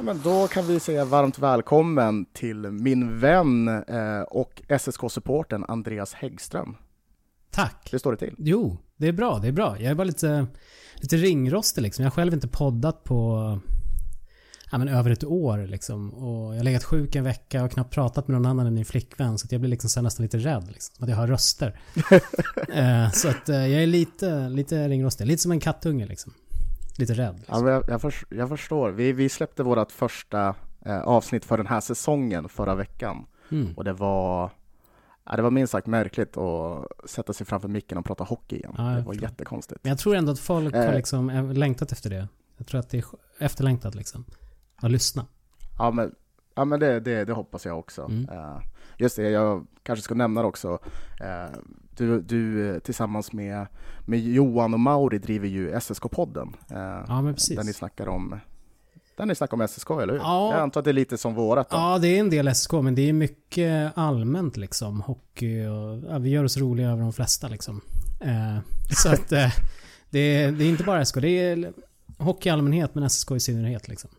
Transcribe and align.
Men 0.00 0.20
då 0.24 0.48
kan 0.48 0.66
vi 0.66 0.80
säga 0.80 1.04
varmt 1.04 1.38
välkommen 1.38 2.24
till 2.32 2.56
min 2.56 3.20
vän 3.20 3.68
eh, 3.68 4.20
och 4.20 4.62
SSK-supporten 4.68 5.64
Andreas 5.68 6.14
Häggström. 6.14 6.76
Tack. 7.50 7.88
Hur 7.92 7.98
står 7.98 8.12
det 8.12 8.18
till? 8.18 8.34
Jo, 8.38 8.76
det 8.96 9.08
är 9.08 9.12
bra. 9.12 9.38
Det 9.38 9.48
är 9.48 9.52
bra. 9.52 9.76
Jag 9.80 9.90
är 9.90 9.94
bara 9.94 10.04
lite, 10.04 10.46
lite 10.94 11.16
ringrostig 11.16 11.82
liksom. 11.82 12.02
Jag 12.02 12.10
har 12.10 12.14
själv 12.14 12.34
inte 12.34 12.48
poddat 12.48 13.04
på 13.04 13.58
ja, 14.74 14.78
men 14.78 14.88
över 14.88 15.10
ett 15.10 15.24
år 15.24 15.58
liksom. 15.58 16.10
Och 16.10 16.52
jag 16.52 16.58
har 16.58 16.64
legat 16.64 16.84
sjuk 16.84 17.14
en 17.14 17.24
vecka 17.24 17.64
och 17.64 17.70
knappt 17.70 17.94
pratat 17.94 18.28
med 18.28 18.34
någon 18.34 18.46
annan 18.46 18.66
än 18.66 18.74
min 18.74 18.84
flickvän. 18.84 19.38
Så 19.38 19.46
jag 19.50 19.60
blir 19.60 19.70
liksom 19.70 19.90
så 19.90 20.02
nästan 20.02 20.22
lite 20.22 20.38
rädd. 20.38 20.66
Liksom, 20.72 20.94
som 20.96 21.04
att 21.04 21.10
jag 21.10 21.16
har 21.16 21.26
röster. 21.26 21.80
eh, 22.72 23.10
så 23.10 23.28
att 23.28 23.48
eh, 23.48 23.66
jag 23.66 23.82
är 23.82 23.86
lite, 23.86 24.48
lite 24.48 24.88
ringrostig. 24.88 25.26
Lite 25.26 25.42
som 25.42 25.52
en 25.52 25.60
kattunge 25.60 26.06
liksom. 26.06 26.32
Lite 26.98 27.14
rädd. 27.14 27.34
Liksom. 27.36 27.66
Ja, 27.66 27.72
jag, 27.72 27.84
jag, 27.88 28.00
för, 28.00 28.14
jag 28.28 28.48
förstår. 28.48 28.90
Vi, 28.90 29.12
vi 29.12 29.28
släppte 29.28 29.62
vårt 29.62 29.92
första 29.92 30.54
eh, 30.84 31.00
avsnitt 31.00 31.44
för 31.44 31.56
den 31.56 31.66
här 31.66 31.80
säsongen 31.80 32.48
förra 32.48 32.74
veckan. 32.74 33.26
Mm. 33.50 33.74
Och 33.76 33.84
det 33.84 33.92
var, 33.92 34.50
ja, 35.26 35.36
det 35.36 35.42
var 35.42 35.50
minst 35.50 35.70
sagt 35.70 35.86
märkligt 35.86 36.36
att 36.36 36.86
sätta 37.10 37.32
sig 37.32 37.46
framför 37.46 37.68
micken 37.68 37.98
och 37.98 38.04
prata 38.04 38.24
hockey 38.24 38.56
igen. 38.56 38.74
Ja, 38.78 38.82
det 38.82 39.02
var 39.02 39.14
jättekonstigt. 39.14 39.80
Men 39.82 39.90
jag 39.90 39.98
tror 39.98 40.14
ändå 40.14 40.32
att 40.32 40.38
folk 40.38 40.74
har 40.74 40.82
Eh. 40.82 40.94
liksom 40.94 41.50
längtat 41.52 41.92
efter 41.92 42.10
det. 42.10 42.28
Jag 42.56 42.66
tror 42.66 42.80
att 42.80 42.90
det 42.90 42.98
är 42.98 43.04
efterlängtat 43.38 43.94
liksom. 43.94 44.24
Att 44.76 44.90
lyssna. 44.90 45.26
Ja, 45.78 45.90
men, 45.90 46.14
ja, 46.54 46.64
men 46.64 46.80
det, 46.80 47.00
det, 47.00 47.24
det 47.24 47.32
hoppas 47.32 47.64
jag 47.66 47.78
också. 47.78 48.02
Mm. 48.02 48.28
Eh, 48.28 48.58
just 48.98 49.16
det, 49.16 49.30
jag 49.30 49.66
kanske 49.82 50.02
ska 50.02 50.14
nämna 50.14 50.40
det 50.42 50.48
också. 50.48 50.78
Eh, 51.20 51.58
du, 51.96 52.20
du 52.20 52.70
eh, 52.74 52.78
tillsammans 52.78 53.32
med, 53.32 53.66
med 54.06 54.20
Johan 54.20 54.74
och 54.74 54.80
Mauri 54.80 55.18
driver 55.18 55.48
ju 55.48 55.72
SSK-podden. 55.74 56.52
eh, 56.70 57.04
Ja, 57.08 57.22
men 57.22 57.34
precis. 57.34 57.56
Där 57.56 57.64
ni 57.64 57.72
snackar 57.72 58.08
om 58.08 58.40
där 59.16 59.26
ni 59.26 59.34
snackar 59.34 59.54
om 59.56 59.68
SSK, 59.68 59.90
eller 59.90 60.12
hur? 60.12 60.20
Ja. 60.20 60.52
Jag 60.52 60.60
antar 60.62 60.80
att 60.80 60.84
det 60.84 60.90
är 60.90 60.92
lite 60.92 61.18
som 61.18 61.34
vårat 61.34 61.70
då. 61.70 61.76
Ja, 61.76 61.98
det 61.98 62.08
är 62.08 62.20
en 62.20 62.30
del 62.30 62.54
SK, 62.54 62.72
men 62.72 62.94
det 62.94 63.08
är 63.08 63.12
mycket 63.12 63.92
allmänt 63.98 64.56
liksom. 64.56 65.00
Hockey 65.00 65.66
och... 65.66 66.10
Ja, 66.10 66.18
vi 66.18 66.30
gör 66.30 66.44
oss 66.44 66.56
roliga 66.56 66.90
över 66.90 67.02
de 67.02 67.12
flesta 67.12 67.48
liksom. 67.48 67.80
Eh, 68.20 68.58
så 68.90 69.08
att 69.08 69.32
eh, 69.32 69.52
det, 70.10 70.18
är, 70.18 70.52
det 70.52 70.64
är 70.64 70.68
inte 70.68 70.84
bara 70.84 71.04
SK. 71.04 71.14
Det 71.20 71.28
är 71.28 71.72
hockey 72.18 72.48
i 72.48 72.52
allmänhet, 72.52 72.94
men 72.94 73.10
SK 73.10 73.30
i 73.30 73.40
synnerhet 73.40 73.88
liksom. 73.88 74.10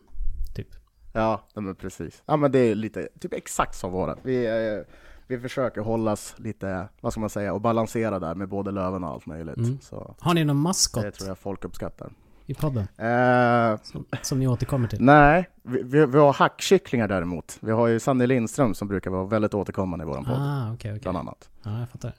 Ja, 1.16 1.40
men 1.54 1.74
precis. 1.74 2.22
Ja, 2.26 2.36
men 2.36 2.52
det 2.52 2.58
är 2.58 2.74
lite, 2.74 3.08
typ 3.20 3.32
exakt 3.32 3.74
som 3.74 3.92
vårat. 3.92 4.18
Vi, 4.22 4.46
eh, 4.46 4.94
vi 5.26 5.38
försöker 5.38 5.80
hållas 5.80 6.34
lite, 6.38 6.88
vad 7.00 7.12
ska 7.12 7.20
man 7.20 7.30
säga, 7.30 7.52
och 7.52 7.60
balansera 7.60 8.18
där 8.18 8.34
med 8.34 8.48
både 8.48 8.70
Löven 8.70 9.04
och 9.04 9.10
allt 9.10 9.26
möjligt. 9.26 9.56
Mm. 9.56 9.78
Så 9.80 10.14
Har 10.20 10.34
ni 10.34 10.44
någon 10.44 10.56
det 10.56 10.62
maskot 10.62 11.14
tror 11.14 11.28
jag 11.28 11.38
folk 11.38 11.64
uppskattar. 11.64 12.10
i 12.46 12.54
podden? 12.54 12.88
Eh, 12.96 13.78
Som, 13.82 14.04
som 14.22 14.38
ni 14.38 14.48
återkommer 14.48 14.88
till? 14.88 15.02
nej, 15.02 15.48
vi, 15.62 15.82
vi, 15.82 16.06
vi 16.06 16.18
har 16.18 16.32
hackkycklingar 16.32 17.08
däremot. 17.08 17.58
Vi 17.60 17.72
har 17.72 17.86
ju 17.86 18.00
Sanny 18.00 18.26
Lindström 18.26 18.74
som 18.74 18.88
brukar 18.88 19.10
vara 19.10 19.24
väldigt 19.24 19.54
återkommande 19.54 20.02
i 20.04 20.06
våran 20.08 20.24
podd, 20.24 20.36
Ah, 20.38 20.72
okej, 20.72 20.90
okej. 20.90 21.00
bland 21.02 21.18
annat. 21.18 21.50
Ja, 21.62 21.78
jag 21.80 21.88
fattar. 21.88 22.12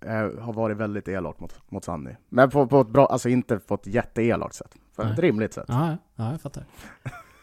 Jag, 0.00 0.30
har 0.40 0.52
varit 0.52 0.76
väldigt 0.76 1.08
elak 1.08 1.40
mot, 1.40 1.54
mot 1.68 1.84
Sanny. 1.84 2.10
Men 2.28 2.50
på, 2.50 2.66
på 2.66 2.80
ett 2.80 2.88
bra, 2.88 3.06
alltså 3.06 3.28
inte 3.28 3.58
på 3.58 3.74
ett 3.74 3.86
jätteelakt 3.86 4.54
sätt. 4.54 4.74
På 4.96 5.02
ett 5.02 5.18
rimligt 5.18 5.54
sätt. 5.54 5.64
Ja, 5.68 5.96
ja, 6.16 6.30
jag 6.30 6.40
fattar. 6.40 6.64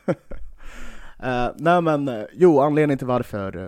Eh, 1.20 1.48
nej 1.56 1.82
men, 1.82 2.08
eh, 2.08 2.24
jo, 2.34 2.60
anledningen 2.60 2.98
till 2.98 3.08
varför 3.08 3.66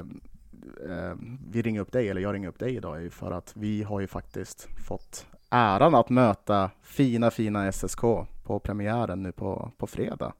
eh, 0.89 1.15
vi 1.51 1.61
ringer 1.61 1.81
upp 1.81 1.91
dig, 1.91 2.09
eller 2.09 2.21
jag 2.21 2.33
ringer 2.33 2.47
upp 2.49 2.59
dig 2.59 2.75
idag, 2.75 2.97
är 2.97 3.01
ju 3.01 3.09
för 3.09 3.31
att 3.31 3.51
vi 3.55 3.83
har 3.83 3.99
ju 3.99 4.07
faktiskt 4.07 4.67
fått 4.87 5.25
äran 5.49 5.95
att 5.95 6.09
möta 6.09 6.71
fina, 6.83 7.31
fina 7.31 7.71
SSK 7.71 8.01
på 8.43 8.59
premiären 8.63 9.23
nu 9.23 9.31
på, 9.31 9.71
på 9.77 9.87
fredag. 9.87 10.33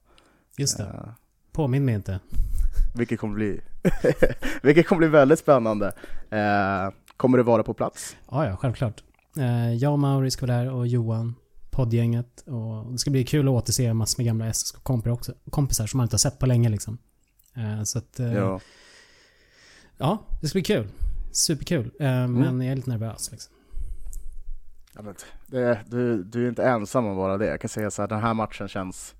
Just 0.57 0.77
det. 0.77 0.83
Eh, 0.83 1.09
Påminn 1.51 1.85
mig 1.85 1.95
inte. 1.95 2.19
vilket 2.95 3.19
kommer 3.19 3.33
bli, 3.35 3.61
vilket 4.61 4.87
kommer 4.87 4.99
bli 4.99 5.07
väldigt 5.07 5.39
spännande. 5.39 5.87
Eh, 6.29 6.89
kommer 7.17 7.37
du 7.37 7.43
vara 7.43 7.63
på 7.63 7.73
plats? 7.73 8.17
Ja, 8.31 8.45
ja, 8.45 8.55
självklart. 8.57 9.03
Jag 9.79 9.91
och 9.91 9.99
Mauri 9.99 10.31
ska 10.31 10.45
vara 10.45 10.57
där 10.57 10.71
och 10.71 10.87
Johan, 10.87 11.35
poddgänget. 11.77 12.41
Och 12.41 12.91
det 12.91 12.97
ska 12.97 13.11
bli 13.11 13.23
kul 13.23 13.47
att 13.47 13.51
återse 13.51 13.93
massor 13.93 14.19
med 14.19 14.25
gamla 14.25 14.53
SSK-kompisar. 14.53 15.35
Kompisar 15.49 15.87
som 15.87 15.97
man 15.97 16.05
inte 16.05 16.13
har 16.13 16.17
sett 16.19 16.39
på 16.39 16.45
länge 16.45 16.69
liksom. 16.69 16.97
Eh, 17.55 17.83
så 17.83 17.97
att, 17.97 18.19
eh, 18.19 18.33
ja. 18.33 18.59
Ja. 19.97 20.23
det 20.41 20.47
ska 20.47 20.55
bli 20.55 20.63
kul. 20.63 20.87
Superkul. 21.31 21.91
Eh, 21.99 22.27
Men 22.27 22.61
jag 22.61 22.71
är 22.71 22.75
lite 22.75 22.89
nervös 22.89 23.31
liksom. 23.31 23.53
Det, 25.47 25.79
du, 25.87 26.23
du 26.23 26.45
är 26.45 26.49
inte 26.49 26.63
ensam 26.63 27.05
om 27.05 27.11
att 27.11 27.17
vara 27.17 27.37
det. 27.37 27.45
Jag 27.45 27.61
kan 27.61 27.69
säga 27.69 27.91
så 27.91 28.01
här, 28.01 28.09
den 28.09 28.21
här 28.21 28.33
matchen 28.33 28.67
känns, 28.67 29.15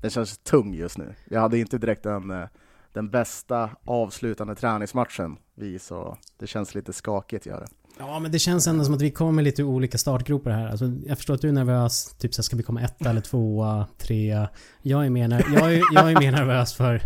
den 0.00 0.10
känns 0.10 0.38
tung 0.38 0.74
just 0.74 0.98
nu. 0.98 1.14
Jag 1.24 1.40
hade 1.40 1.58
inte 1.58 1.78
direkt 1.78 2.02
den, 2.02 2.48
den 2.92 3.10
bästa 3.10 3.70
avslutande 3.84 4.54
träningsmatchen 4.54 5.38
vi, 5.54 5.78
så 5.78 6.18
det 6.38 6.46
känns 6.46 6.74
lite 6.74 6.92
skakigt 6.92 7.46
gör 7.46 7.60
det. 7.60 7.68
Ja, 7.98 8.18
men 8.18 8.32
det 8.32 8.38
känns 8.38 8.66
ändå 8.66 8.84
som 8.84 8.94
att 8.94 9.02
vi 9.02 9.10
kommer 9.10 9.42
lite 9.42 9.62
ur 9.62 9.66
olika 9.66 9.98
startgropar 9.98 10.50
här. 10.50 10.68
Alltså, 10.68 10.92
jag 11.06 11.16
förstår 11.16 11.34
att 11.34 11.40
du 11.40 11.48
är 11.48 11.52
nervös. 11.52 12.14
Typ 12.18 12.34
så 12.34 12.38
här, 12.38 12.44
ska 12.44 12.56
vi 12.56 12.62
komma 12.62 12.80
etta 12.82 13.10
eller 13.10 13.20
tvåa, 13.20 13.86
trea? 13.98 14.48
Jag 14.82 15.06
är 15.06 15.10
mer, 15.10 15.44
jag 15.54 15.74
är, 15.74 15.82
jag 15.92 16.12
är 16.12 16.20
mer 16.20 16.32
nervös 16.32 16.74
för 16.74 17.00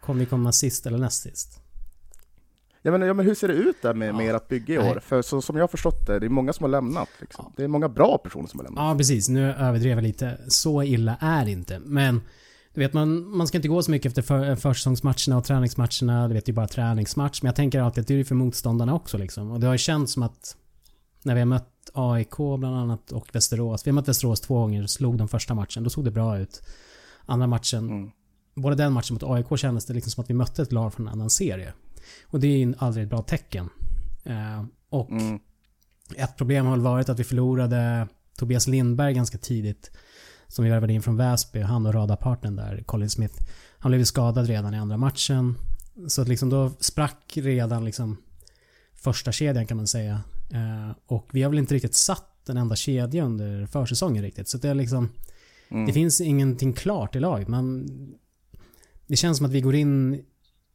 Kommer 0.00 0.20
vi 0.20 0.26
komma 0.26 0.52
sist 0.52 0.86
eller 0.86 0.98
näst 0.98 1.22
sist? 1.22 1.60
Ja 2.82 2.90
men, 2.92 3.02
ja, 3.02 3.14
men 3.14 3.26
hur 3.26 3.34
ser 3.34 3.48
det 3.48 3.54
ut 3.54 3.82
där 3.82 3.94
med, 3.94 4.14
med 4.14 4.26
Ja. 4.26 4.36
ert 4.36 4.48
bygge 4.48 4.74
i 4.74 4.78
Nej. 4.78 4.90
år? 4.90 5.00
För 5.00 5.22
så, 5.22 5.42
som 5.42 5.56
jag 5.56 5.62
har 5.62 5.68
förstått 5.68 6.06
det, 6.06 6.18
det 6.18 6.26
är 6.26 6.30
många 6.30 6.52
som 6.52 6.64
har 6.64 6.70
lämnat. 6.70 7.08
Liksom. 7.20 7.52
Det 7.56 7.64
är 7.64 7.68
många 7.68 7.88
bra 7.88 8.18
personer 8.18 8.46
som 8.48 8.60
har 8.60 8.64
lämnat. 8.64 8.84
Ja, 8.84 8.96
precis. 8.98 9.28
Nu 9.28 9.52
överdrev 9.52 9.96
jag 9.98 10.02
lite. 10.02 10.38
Så 10.48 10.82
illa 10.82 11.16
är 11.20 11.44
det 11.44 11.50
inte. 11.50 11.78
Men 11.84 12.20
du 12.76 12.80
vet, 12.82 12.92
man, 12.92 13.36
man 13.36 13.46
ska 13.46 13.58
inte 13.58 13.68
gå 13.68 13.82
så 13.82 13.90
mycket 13.90 14.06
efter 14.10 14.22
för, 14.22 14.56
försäsongsmatcherna 14.56 15.36
och 15.38 15.44
träningsmatcherna. 15.44 16.28
Du 16.28 16.34
vet, 16.34 16.46
det 16.46 16.52
är 16.52 16.54
bara 16.54 16.68
träningsmatch. 16.68 17.42
Men 17.42 17.48
jag 17.48 17.56
tänker 17.56 17.80
alltid 17.80 18.02
att 18.02 18.08
det 18.08 18.20
är 18.20 18.24
för 18.24 18.34
motståndarna 18.34 18.94
också 18.94 19.18
liksom. 19.18 19.50
Och 19.50 19.60
det 19.60 19.66
har 19.66 19.74
ju 19.74 19.78
känts 19.78 20.12
som 20.12 20.22
att 20.22 20.56
när 21.22 21.34
vi 21.34 21.40
har 21.40 21.46
mött 21.46 21.90
AIK 21.92 22.36
bland 22.36 22.76
annat 22.76 23.12
och 23.12 23.28
Västerås. 23.32 23.86
Vi 23.86 23.90
har 23.90 23.94
mött 23.94 24.08
Västerås 24.08 24.40
två 24.40 24.54
gånger, 24.60 24.86
slog 24.86 25.18
de 25.18 25.28
första 25.28 25.54
matchen. 25.54 25.84
Då 25.84 25.90
såg 25.90 26.04
det 26.04 26.10
bra 26.10 26.38
ut. 26.38 26.62
Andra 27.26 27.46
matchen, 27.46 27.90
Mm. 27.90 28.10
både 28.54 28.76
den 28.76 28.92
matchen 28.92 29.14
mot 29.14 29.22
AIK 29.22 29.58
kändes 29.58 29.86
det 29.86 29.94
liksom 29.94 30.10
som 30.10 30.22
att 30.24 30.30
vi 30.30 30.34
mötte 30.34 30.62
ett 30.62 30.72
lag 30.72 30.94
från 30.94 31.06
en 31.06 31.12
annan 31.12 31.30
serie. 31.30 31.72
Och 32.26 32.40
det 32.40 32.46
är 32.46 32.58
ju 32.58 32.74
aldrig 32.78 33.04
ett 33.04 33.10
bra 33.10 33.22
tecken. 33.22 33.68
Eh, 34.24 34.64
och 34.90 35.10
Mm. 35.10 35.38
ett 36.16 36.36
problem 36.36 36.64
har 36.66 36.72
väl 36.72 36.80
varit 36.80 37.08
att 37.08 37.18
vi 37.18 37.24
förlorade 37.24 38.08
Tobias 38.38 38.66
Lindberg 38.66 39.14
ganska 39.14 39.38
tidigt. 39.38 39.90
Som 40.48 40.64
vi 40.64 40.70
värvade 40.70 40.92
in 40.92 41.02
från 41.02 41.16
Väsby. 41.16 41.60
Han 41.60 41.86
och 41.86 41.94
radarpartnern 41.94 42.56
där, 42.56 42.82
Colin 42.86 43.10
Smith. 43.10 43.34
Han 43.78 43.90
blev 43.90 43.98
ju 43.98 44.06
skadad 44.06 44.46
redan 44.46 44.74
i 44.74 44.78
andra 44.78 44.96
matchen. 44.96 45.54
Så 46.08 46.22
att 46.22 46.28
liksom 46.28 46.50
då 46.50 46.70
sprack 46.80 47.32
redan 47.36 47.84
liksom 47.84 48.16
första 48.94 49.32
kedjan 49.32 49.66
kan 49.66 49.76
man 49.76 49.86
säga. 49.86 50.20
Eh, 50.52 50.96
och 51.06 51.28
vi 51.32 51.42
har 51.42 51.50
väl 51.50 51.58
inte 51.58 51.74
riktigt 51.74 51.94
satt 51.94 52.48
en 52.48 52.56
enda 52.56 52.76
kedja 52.76 53.24
under 53.24 53.66
försäsongen 53.66 54.22
riktigt. 54.22 54.48
Så 54.48 54.58
det 54.58 54.68
är 54.68 54.74
liksom... 54.74 55.08
Mm. 55.68 55.86
Det 55.86 55.92
finns 55.92 56.20
ingenting 56.20 56.72
klart 56.72 57.16
i 57.16 57.20
laget. 57.20 57.48
Man, 57.48 57.88
det 59.06 59.16
känns 59.16 59.36
som 59.36 59.46
att 59.46 59.52
vi 59.52 59.60
går 59.60 59.74
in 59.74 60.24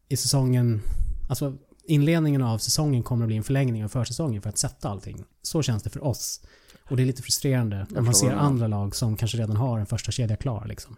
i 0.10 0.18
säsongen... 0.18 0.82
Alltså 1.30 1.58
inledningen 1.84 2.42
av 2.42 2.58
säsongen 2.58 3.04
kommer 3.04 3.26
att 3.26 3.28
bli 3.28 3.38
en 3.38 3.44
förlängning 3.44 3.84
av 3.84 3.90
försäsongen 3.90 4.42
för 4.42 4.50
att 4.50 4.58
sätta 4.58 4.90
allting. 4.90 5.24
Så 5.42 5.62
känns 5.62 5.84
det 5.84 5.90
för 5.90 6.04
oss. 6.04 6.42
Och 6.90 6.98
det 6.98 7.04
är 7.04 7.06
lite 7.06 7.22
frustrerande 7.22 7.86
när 7.90 8.02
man 8.02 8.16
ser 8.16 8.30
det. 8.30 8.36
andra 8.40 8.68
lag 8.68 8.96
som 8.96 9.18
kanske 9.18 9.38
redan 9.38 9.56
har 9.56 9.80
en 9.80 9.86
första 9.86 10.12
kedja 10.12 10.36
klar 10.36 10.66
liksom. 10.66 10.96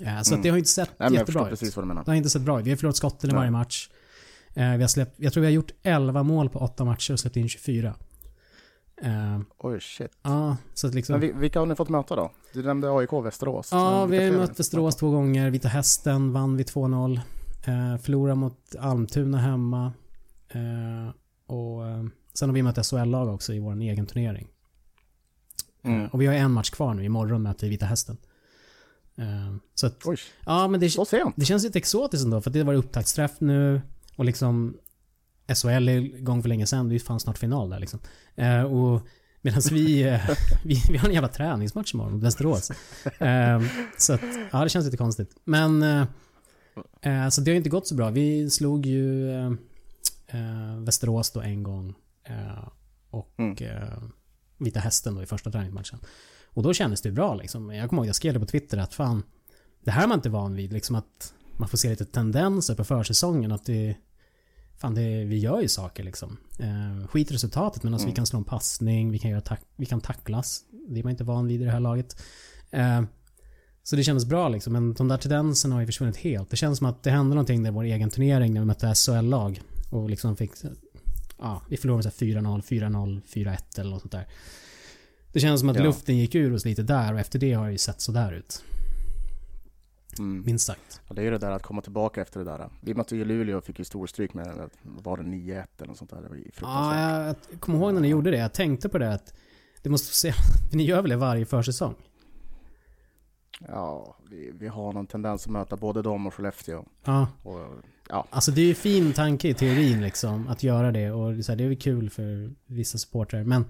Eh, 0.00 0.22
Så 0.22 0.34
Mm. 0.34 0.42
det 0.42 0.48
har 0.48 0.56
inte 0.58 0.70
sett 0.70 0.90
Nej, 0.98 1.12
jättebra 1.14 1.42
ut. 1.44 1.50
precis 1.50 1.76
vad 1.76 1.84
du 1.84 1.88
menar. 1.88 2.04
Det 2.04 2.10
har 2.10 2.16
inte 2.16 2.30
sett 2.30 2.42
bra 2.42 2.60
ut. 2.60 2.66
Vi 2.66 2.70
har 2.70 2.76
förlorat 2.76 2.96
skotten 2.96 3.30
i 3.30 3.34
varje 3.34 3.50
match. 3.50 3.88
Eh, 4.54 4.70
Vi 4.76 4.82
har 4.82 4.88
släppt, 4.88 5.14
jag 5.16 5.32
tror 5.32 5.40
vi 5.40 5.46
har 5.46 5.52
gjort 5.52 5.72
11 5.82 6.22
mål 6.22 6.48
på 6.48 6.58
8 6.58 6.84
matcher 6.84 7.12
och 7.12 7.20
släppt 7.20 7.36
in 7.36 7.48
24. 7.48 7.94
Eh, 9.02 9.40
Oj, 9.58 9.80
shit. 9.80 10.10
Ja, 10.22 10.56
så 10.74 10.86
att 10.86 10.94
liksom... 10.94 11.12
Men 11.12 11.20
vi- 11.20 11.32
vilka 11.32 11.58
har 11.58 11.66
ni 11.66 11.74
fått 11.74 11.88
möta 11.88 12.16
då? 12.16 12.30
Du 12.52 12.62
nämnde 12.62 12.90
AIK 12.92 13.12
Västerås. 13.24 13.68
Ja, 13.72 14.06
vi 14.06 14.24
har 14.24 14.36
mött 14.36 14.60
Västerås 14.60 14.96
två 14.96 15.10
gånger. 15.10 15.50
Vita 15.50 15.68
Hästen 15.68 16.32
vann 16.32 16.56
vi 16.56 16.62
2-0. 16.64 17.20
Eh, 17.64 17.96
förlorade 17.96 18.34
mot 18.34 18.76
Almtuna 18.78 19.38
hemma. 19.38 19.92
Eh, 20.48 21.14
och 21.46 21.88
eh, 21.88 22.04
sen 22.34 22.48
har 22.48 22.54
vi 22.54 22.62
mött 22.62 22.86
SHL-lag 22.86 23.34
också 23.34 23.54
i 23.54 23.58
vår 23.58 23.80
egen 23.80 24.06
turnering. 24.06 24.48
Mm. 25.82 26.06
Och 26.06 26.20
vi 26.20 26.26
har 26.26 26.34
en 26.34 26.52
match 26.52 26.70
kvar 26.70 26.94
nu. 26.94 27.04
Imorgon 27.04 27.42
möter 27.42 27.66
vi 27.66 27.70
Vita 27.70 27.86
Hästen. 27.86 28.16
Eh, 29.16 29.54
så 29.74 29.86
att, 29.86 30.06
Oj, 30.06 30.16
ja 30.46 30.68
men 30.68 30.80
det, 30.80 30.96
det 31.36 31.44
känns 31.44 31.64
lite 31.64 31.78
exotiskt 31.78 32.24
ändå. 32.24 32.40
För 32.40 32.50
det 32.50 32.62
var 32.62 32.74
upptaktsträff 32.74 33.32
nu. 33.40 33.80
Och 34.16 34.24
liksom 34.24 34.76
SHL 35.54 35.88
är 35.88 36.00
igång 36.00 36.42
för 36.42 36.48
länge 36.48 36.66
sedan. 36.66 36.88
Det 36.88 36.92
är 36.92 36.94
ju 36.94 37.00
fan 37.00 37.20
snart 37.20 37.38
final 37.38 37.70
där 37.70 37.78
liksom. 37.78 38.00
Eh, 38.34 38.62
och 38.62 39.06
medan 39.40 39.62
vi, 39.70 40.02
eh, 40.02 40.30
vi, 40.64 40.82
vi 40.90 40.96
har 40.96 41.08
en 41.08 41.14
jävla 41.14 41.28
träningsmatch 41.28 41.94
imorgon 41.94 42.12
mot 42.12 42.22
Västerås. 42.22 42.70
Eh, 43.18 43.62
så 43.98 44.12
att, 44.12 44.20
ja 44.52 44.62
det 44.62 44.68
känns 44.68 44.84
lite 44.84 44.96
konstigt. 44.96 45.36
Men, 45.44 46.06
eh, 47.00 47.28
så 47.28 47.40
det 47.40 47.50
har 47.50 47.56
inte 47.56 47.68
gått 47.70 47.86
så 47.86 47.94
bra. 47.94 48.10
Vi 48.10 48.50
slog 48.50 48.86
ju 48.86 49.30
eh, 49.30 49.52
eh, 50.26 50.76
Västerås 50.78 51.30
då 51.30 51.40
en 51.40 51.62
gång. 51.62 51.94
Eh, 52.24 52.68
och 53.10 53.34
Mm. 53.38 53.56
eh, 53.60 54.02
Vita 54.58 54.80
Hästen 54.80 55.14
då 55.14 55.22
i 55.22 55.26
första 55.26 55.50
träningsmatchen. 55.50 55.98
Och 56.46 56.62
då 56.62 56.74
kändes 56.74 57.02
det 57.02 57.10
bra 57.12 57.34
liksom. 57.34 57.70
Jag 57.74 57.88
kommer 57.88 58.02
ihåg, 58.02 58.08
jag 58.08 58.16
skrev 58.16 58.34
det 58.34 58.40
på 58.40 58.46
Twitter 58.46 58.78
att 58.78 58.94
fan, 58.94 59.22
det 59.84 59.90
här 59.90 60.02
är 60.02 60.06
man 60.08 60.18
inte 60.18 60.28
van 60.30 60.54
vid. 60.54 60.72
Liksom 60.72 60.96
att 60.96 61.34
man 61.56 61.68
får 61.68 61.78
se 61.78 61.90
lite 61.90 62.04
tendenser 62.04 62.74
på 62.74 62.84
försäsongen. 62.84 63.52
Att 63.52 63.64
det, 63.66 63.96
fan 64.78 64.94
det, 64.94 65.24
vi 65.24 65.38
gör 65.38 65.60
ju 65.60 65.68
saker 65.68 66.02
liksom. 66.04 66.36
Eh, 66.58 67.06
skit 67.08 67.32
resultatet 67.32 67.82
men 67.82 67.94
alltså 67.94 68.04
Mm. 68.04 68.12
vi 68.12 68.16
kan 68.16 68.26
slå 68.26 68.38
en 68.38 68.44
passning, 68.44 69.10
vi 69.10 69.18
kan, 69.18 69.30
göra 69.30 69.56
vi 69.76 69.86
kan 69.86 70.00
tacklas. 70.00 70.64
Det 70.88 71.00
är 71.00 71.04
man 71.04 71.10
inte 71.10 71.24
van 71.24 71.46
vid 71.46 71.62
i 71.62 71.64
det 71.64 71.70
här 71.70 71.80
laget. 71.80 72.22
Eh, 72.70 73.02
så 73.82 73.96
det 73.96 74.04
kändes 74.04 74.24
bra 74.26 74.48
liksom. 74.48 74.72
Men 74.72 74.94
de 74.94 75.08
där 75.08 75.16
tendenserna 75.16 75.74
har 75.74 75.80
ju 75.80 75.86
försvunnit 75.86 76.16
helt. 76.16 76.50
Det 76.50 76.56
känns 76.56 76.78
som 76.78 76.86
att 76.86 77.02
det 77.02 77.10
hände 77.10 77.34
någonting 77.34 77.66
i 77.66 77.70
vår 77.70 77.84
egen 77.84 78.10
turnering 78.10 78.54
när 78.54 78.60
vi 78.60 78.66
mötte 78.66 78.94
SHL-lag. 78.94 79.60
Och 79.90 80.10
liksom 80.10 80.36
fick, 80.36 80.50
ja, 81.38 81.62
vi 81.68 81.76
förlorade 81.76 81.96
med 82.06 82.12
så 82.14 82.24
här 82.24 82.32
4-0, 82.32 82.62
4-0, 82.62 83.20
4-1 83.34 83.80
eller 83.80 83.90
något 83.90 84.00
sånt 84.00 84.12
där. 84.12 84.26
Det 85.32 85.40
känns 85.40 85.60
som 85.60 85.68
att 85.68 85.76
Ja. 85.76 85.82
luften 85.82 86.16
gick 86.18 86.34
ur 86.34 86.54
oss 86.54 86.64
lite 86.64 86.82
där 86.82 87.12
och 87.14 87.20
efter 87.20 87.38
det 87.38 87.52
har 87.52 87.66
det 87.66 87.72
ju 87.72 87.78
sett 87.78 88.00
sådär 88.00 88.32
ut. 88.32 88.62
Mm. 90.18 90.42
Minst 90.46 90.66
sagt. 90.66 91.00
Och 91.08 91.14
det 91.14 91.20
är 91.20 91.24
ju 91.24 91.30
det 91.30 91.38
där 91.38 91.50
att 91.50 91.62
komma 91.62 91.82
tillbaka 91.82 92.22
efter 92.22 92.40
det 92.40 92.46
där. 92.46 92.68
Vi 92.80 92.94
mötte 92.94 93.16
ju 93.16 93.24
Luleå 93.24 93.58
och 93.58 93.64
fick 93.64 93.78
ju 93.78 93.84
storstryk 93.84 94.34
med, 94.34 94.70
var 94.82 95.16
det 95.16 95.22
9-1 95.22 95.64
eller 95.78 95.86
något 95.88 95.98
sånt 95.98 96.10
där? 96.10 96.22
Det 96.22 96.28
var 96.28 96.36
ju 96.36 96.42
Ja, 96.44 96.50
fruktansvärt. 96.54 97.36
jag 97.50 97.60
kommer 97.60 97.78
ihåg 97.78 97.94
när 97.94 98.00
ni 98.00 98.08
gjorde 98.08 98.30
det. 98.30 98.36
Jag 98.36 98.52
tänkte 98.52 98.88
på 98.88 98.98
det 98.98 99.12
att 99.14 99.34
det 99.82 99.90
måste 99.90 100.14
se, 100.16 100.32
ni 100.72 100.82
gör 100.84 101.02
väl 101.02 101.10
det 101.10 101.16
varje 101.16 101.46
försäsong? 101.46 101.94
Ja, 103.68 104.16
vi, 104.30 104.52
vi 104.58 104.68
har 104.68 104.92
någon 104.92 105.06
tendens 105.06 105.46
att 105.46 105.52
möta 105.52 105.76
både 105.76 106.02
dem 106.02 106.26
och 106.26 106.34
Skellefteå. 106.34 106.84
Ja. 107.04 107.28
Och, 107.42 107.60
ja, 108.08 108.26
Alltså 108.30 108.50
det 108.50 108.60
är 108.60 108.66
ju 108.66 108.74
fin 108.74 109.12
tanke 109.12 109.48
i 109.48 109.54
teorin 109.54 110.00
liksom 110.00 110.48
att 110.48 110.62
göra 110.62 110.92
det 110.92 111.10
och 111.10 111.32
det 111.34 111.48
är 111.48 111.68
väl 111.68 111.76
kul 111.76 112.10
för 112.10 112.50
vissa 112.66 112.98
supportrar 112.98 113.44
men 113.44 113.64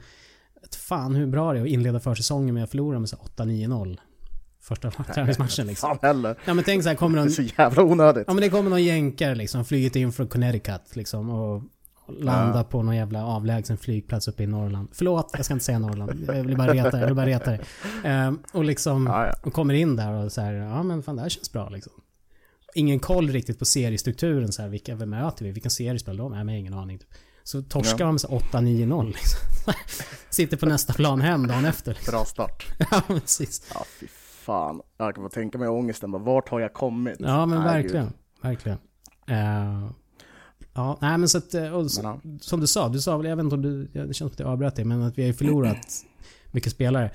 fan 0.77 1.15
hur 1.15 1.27
bra 1.27 1.53
det 1.53 1.59
är 1.59 1.63
att 1.63 1.69
inleda 1.69 2.01
försäsongen 2.01 2.55
med 2.55 2.65
att 2.65 2.71
förlora 2.71 2.99
med 2.99 3.09
så 3.09 3.17
här 3.17 3.45
8-9-0 3.47 3.99
första 4.61 4.91
träningsmatchen 5.15 5.67
liksom. 5.67 5.89
fan 5.91 5.99
heller. 6.03 6.37
Ja 6.45 6.55
men 6.55 6.65
tänk 6.65 6.83
så 6.83 6.89
här, 6.89 6.97
kommer 6.97 7.17
Det 7.17 7.21
är 7.21 7.25
någon, 7.25 7.33
så 7.33 7.43
jävla 7.43 7.83
onödigt. 7.83 8.25
ja 8.27 8.33
men 8.35 8.43
det 8.43 8.51
kommer 8.51 8.71
någon 8.71 8.85
jänkare 8.85 9.35
liksom, 9.35 9.65
flugit 9.65 9.97
in 9.97 10.13
från 10.13 10.29
Connecticut 10.29 10.97
liksom 10.97 11.31
och 11.31 11.63
landa 12.19 12.59
Ja. 12.59 12.65
på 12.65 12.83
någon 12.83 12.97
jävla 12.97 13.27
avlägsen 13.27 13.77
flygplats 13.79 14.29
uppe 14.29 14.43
i 14.43 14.47
Norrland. 14.47 14.89
Förlåt, 14.93 15.31
jag 15.37 15.45
ska 15.45 15.55
inte 15.55 15.65
säga 15.65 15.79
Norrland. 15.79 16.25
Jag 16.29 16.45
vill 16.45 16.57
bara 16.57 16.73
reta, 16.75 16.99
jag 17.01 17.07
vill 17.07 17.15
bara 17.17 17.27
reta 17.27 17.51
det. 17.51 17.61
Ehm, 18.05 18.39
och 18.53 18.65
liksom, 18.65 19.07
Ja, 19.07 19.27
ja. 19.27 19.33
och 19.43 19.53
kommer 19.53 19.75
in 19.75 19.97
där 19.97 20.13
och 20.13 20.33
så 20.33 20.41
här, 20.41 20.53
ja 20.53 20.83
men 20.83 21.03
fan 21.03 21.17
det 21.17 21.23
här 21.23 21.29
känns 21.29 21.53
bra 21.53 21.69
liksom. 21.69 21.93
Ingen 22.75 22.99
koll 22.99 23.29
riktigt 23.31 23.59
på 23.59 23.65
seriestrukturen 23.65 24.53
så 24.53 24.63
här, 24.63 24.69
vilka, 24.69 24.95
vem 24.95 25.11
möter 25.11 25.45
vi? 25.45 25.51
Vilken 25.53 25.71
serie 25.71 25.99
spelar 25.99 26.19
de? 26.25 26.33
Nej 26.33 26.45
men 26.45 26.55
ingen 26.55 26.75
aning. 26.75 26.99
Typ. 26.99 27.09
Så 27.43 27.63
torskar 27.63 28.05
de 28.07 28.19
så 28.19 28.29
8-9-0 28.29 29.07
liksom. 29.07 29.41
Sitter 30.31 30.57
på 30.57 30.67
nästa 30.67 30.93
plan 30.93 31.21
hem 31.21 31.47
dagen 31.47 31.65
efter 31.65 31.93
liksom. 31.95 32.13
Bra 32.13 32.25
start. 32.25 32.67
Ja 32.91 33.03
precis. 33.07 33.71
Ja, 33.75 33.85
fy 34.01 34.07
fan. 34.45 34.81
Jag 34.99 35.15
kan 35.15 35.25
bara 35.25 35.31
tänka 35.31 35.59
mig 35.59 35.69
ångesten. 35.69 36.11
Vart 36.25 36.49
har 36.49 36.61
jag 36.61 36.73
kommit? 36.75 37.17
Ja 37.19 37.47
men 37.47 37.59
Nej, 37.63 37.83
verkligen. 37.83 38.05
gud. 38.07 38.15
Verkligen. 38.43 38.79
Eh, 39.29 39.91
ja, 40.75 40.99
nej 41.01 41.19
men 41.19 41.29
så 41.29 41.39
att, 41.39 41.55
eh, 41.55 41.73
och, 41.75 41.83
Men, 42.03 42.05
ja. 42.05 42.21
som 42.41 42.61
du 42.61 42.67
sa, 42.67 42.89
du 42.89 43.01
sa 43.01 43.17
väl, 43.17 43.27
jag 43.27 43.37
vet 43.37 43.45
inte 43.45 43.55
om 43.57 43.63
du, 43.63 43.85
det 43.87 43.99
känns 44.05 44.17
som 44.19 44.27
att 44.27 44.39
jag 44.41 44.49
avbröt 44.49 44.77
dig, 44.77 44.85
men 44.85 45.03
att 45.03 45.19
vi 45.19 45.23
har 45.23 45.27
ju 45.27 45.35
förlorat 45.35 45.87
mycket 46.51 46.73
spelare. 46.73 47.11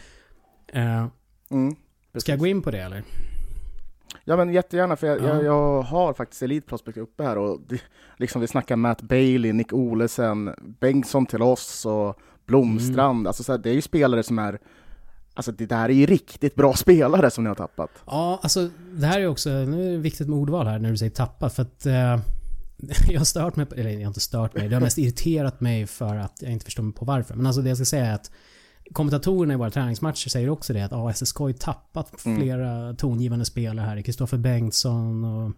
Eh, 0.67 1.05
Mm. 1.49 1.75
ska 2.17 2.31
jag 2.31 2.39
gå 2.39 2.47
in 2.47 2.61
på 2.61 2.71
det 2.71 2.79
eller? 2.81 3.03
Ja 4.23 4.37
men 4.37 4.53
jättegärna, 4.53 4.95
för 4.95 5.07
jag, 5.07 5.21
Ja. 5.21 5.23
jag, 5.27 5.43
jag 5.43 5.81
har 5.81 6.13
faktiskt 6.13 6.41
Elite 6.43 6.67
Prospect 6.67 6.97
uppe 6.97 7.23
här 7.23 7.37
och 7.37 7.59
det, 7.67 7.81
liksom 8.17 8.41
vi 8.41 8.47
snackar 8.47 8.75
Matt 8.75 9.01
Bailey, 9.01 9.53
Nick 9.53 9.73
Olesen, 9.73 10.53
Bengtsson 10.79 11.25
till 11.25 11.41
oss 11.41 11.85
och 11.85 12.19
Blomstrand. 12.45 13.17
Mm. 13.17 13.27
Alltså 13.27 13.43
så 13.43 13.51
här, 13.51 13.59
det 13.59 13.69
är 13.69 13.73
ju 13.73 13.81
spelare 13.81 14.23
som 14.23 14.39
är 14.39 14.59
Alltså 15.33 15.51
det 15.51 15.65
där 15.65 15.83
är 15.89 15.93
ju 15.93 16.05
riktigt 16.05 16.55
bra 16.55 16.73
spelare 16.75 17.31
som 17.31 17.43
ni 17.43 17.47
har 17.47 17.55
tappat. 17.55 17.89
Ja, 18.05 18.39
alltså 18.43 18.69
det 18.91 19.05
här 19.05 19.19
är 19.19 19.27
också, 19.27 19.49
nu 19.49 19.87
är 19.87 19.91
det 19.91 19.97
viktigt 19.97 20.27
med 20.29 20.37
ordval 20.39 20.67
här 20.67 20.79
när 20.79 20.91
du 20.91 20.97
säger 20.97 21.11
tappat 21.11 21.53
för 21.55 21.61
att 21.61 21.85
eh, 21.85 22.19
jag 23.07 23.19
har 23.19 23.25
stört 23.25 23.55
mig, 23.55 23.67
eller 23.75 23.89
jag 23.89 23.99
har 23.99 24.07
inte 24.07 24.19
stört 24.19 24.53
mig, 24.55 24.69
det 24.69 24.75
har 24.75 24.81
mest 24.81 24.97
irriterat 24.97 25.61
mig 25.61 25.87
för 25.87 26.15
att 26.15 26.41
jag 26.41 26.51
inte 26.51 26.65
förstår 26.65 26.83
mig 26.83 26.93
på 26.93 27.05
varför. 27.05 27.35
Men 27.35 27.45
alltså 27.45 27.61
det 27.61 27.69
jag 27.69 27.77
ska 27.77 27.85
säga 27.85 28.05
är 28.05 28.13
att 28.15 28.31
kommentatorerna 28.91 29.53
i 29.53 29.57
våra 29.57 29.71
träningsmatcher 29.71 30.29
säger 30.29 30.49
också 30.49 30.73
det 30.73 30.81
att 30.81 30.93
ah, 30.93 31.13
SSK 31.13 31.37
har 31.37 31.51
tappat 31.53 32.25
Mm. 32.25 32.37
flera 32.41 32.93
tongivande 32.93 33.45
spelare 33.45 33.85
här. 33.85 34.01
Kristoffer 34.01 34.37
Bengtsson 34.37 35.23
och 35.25 35.51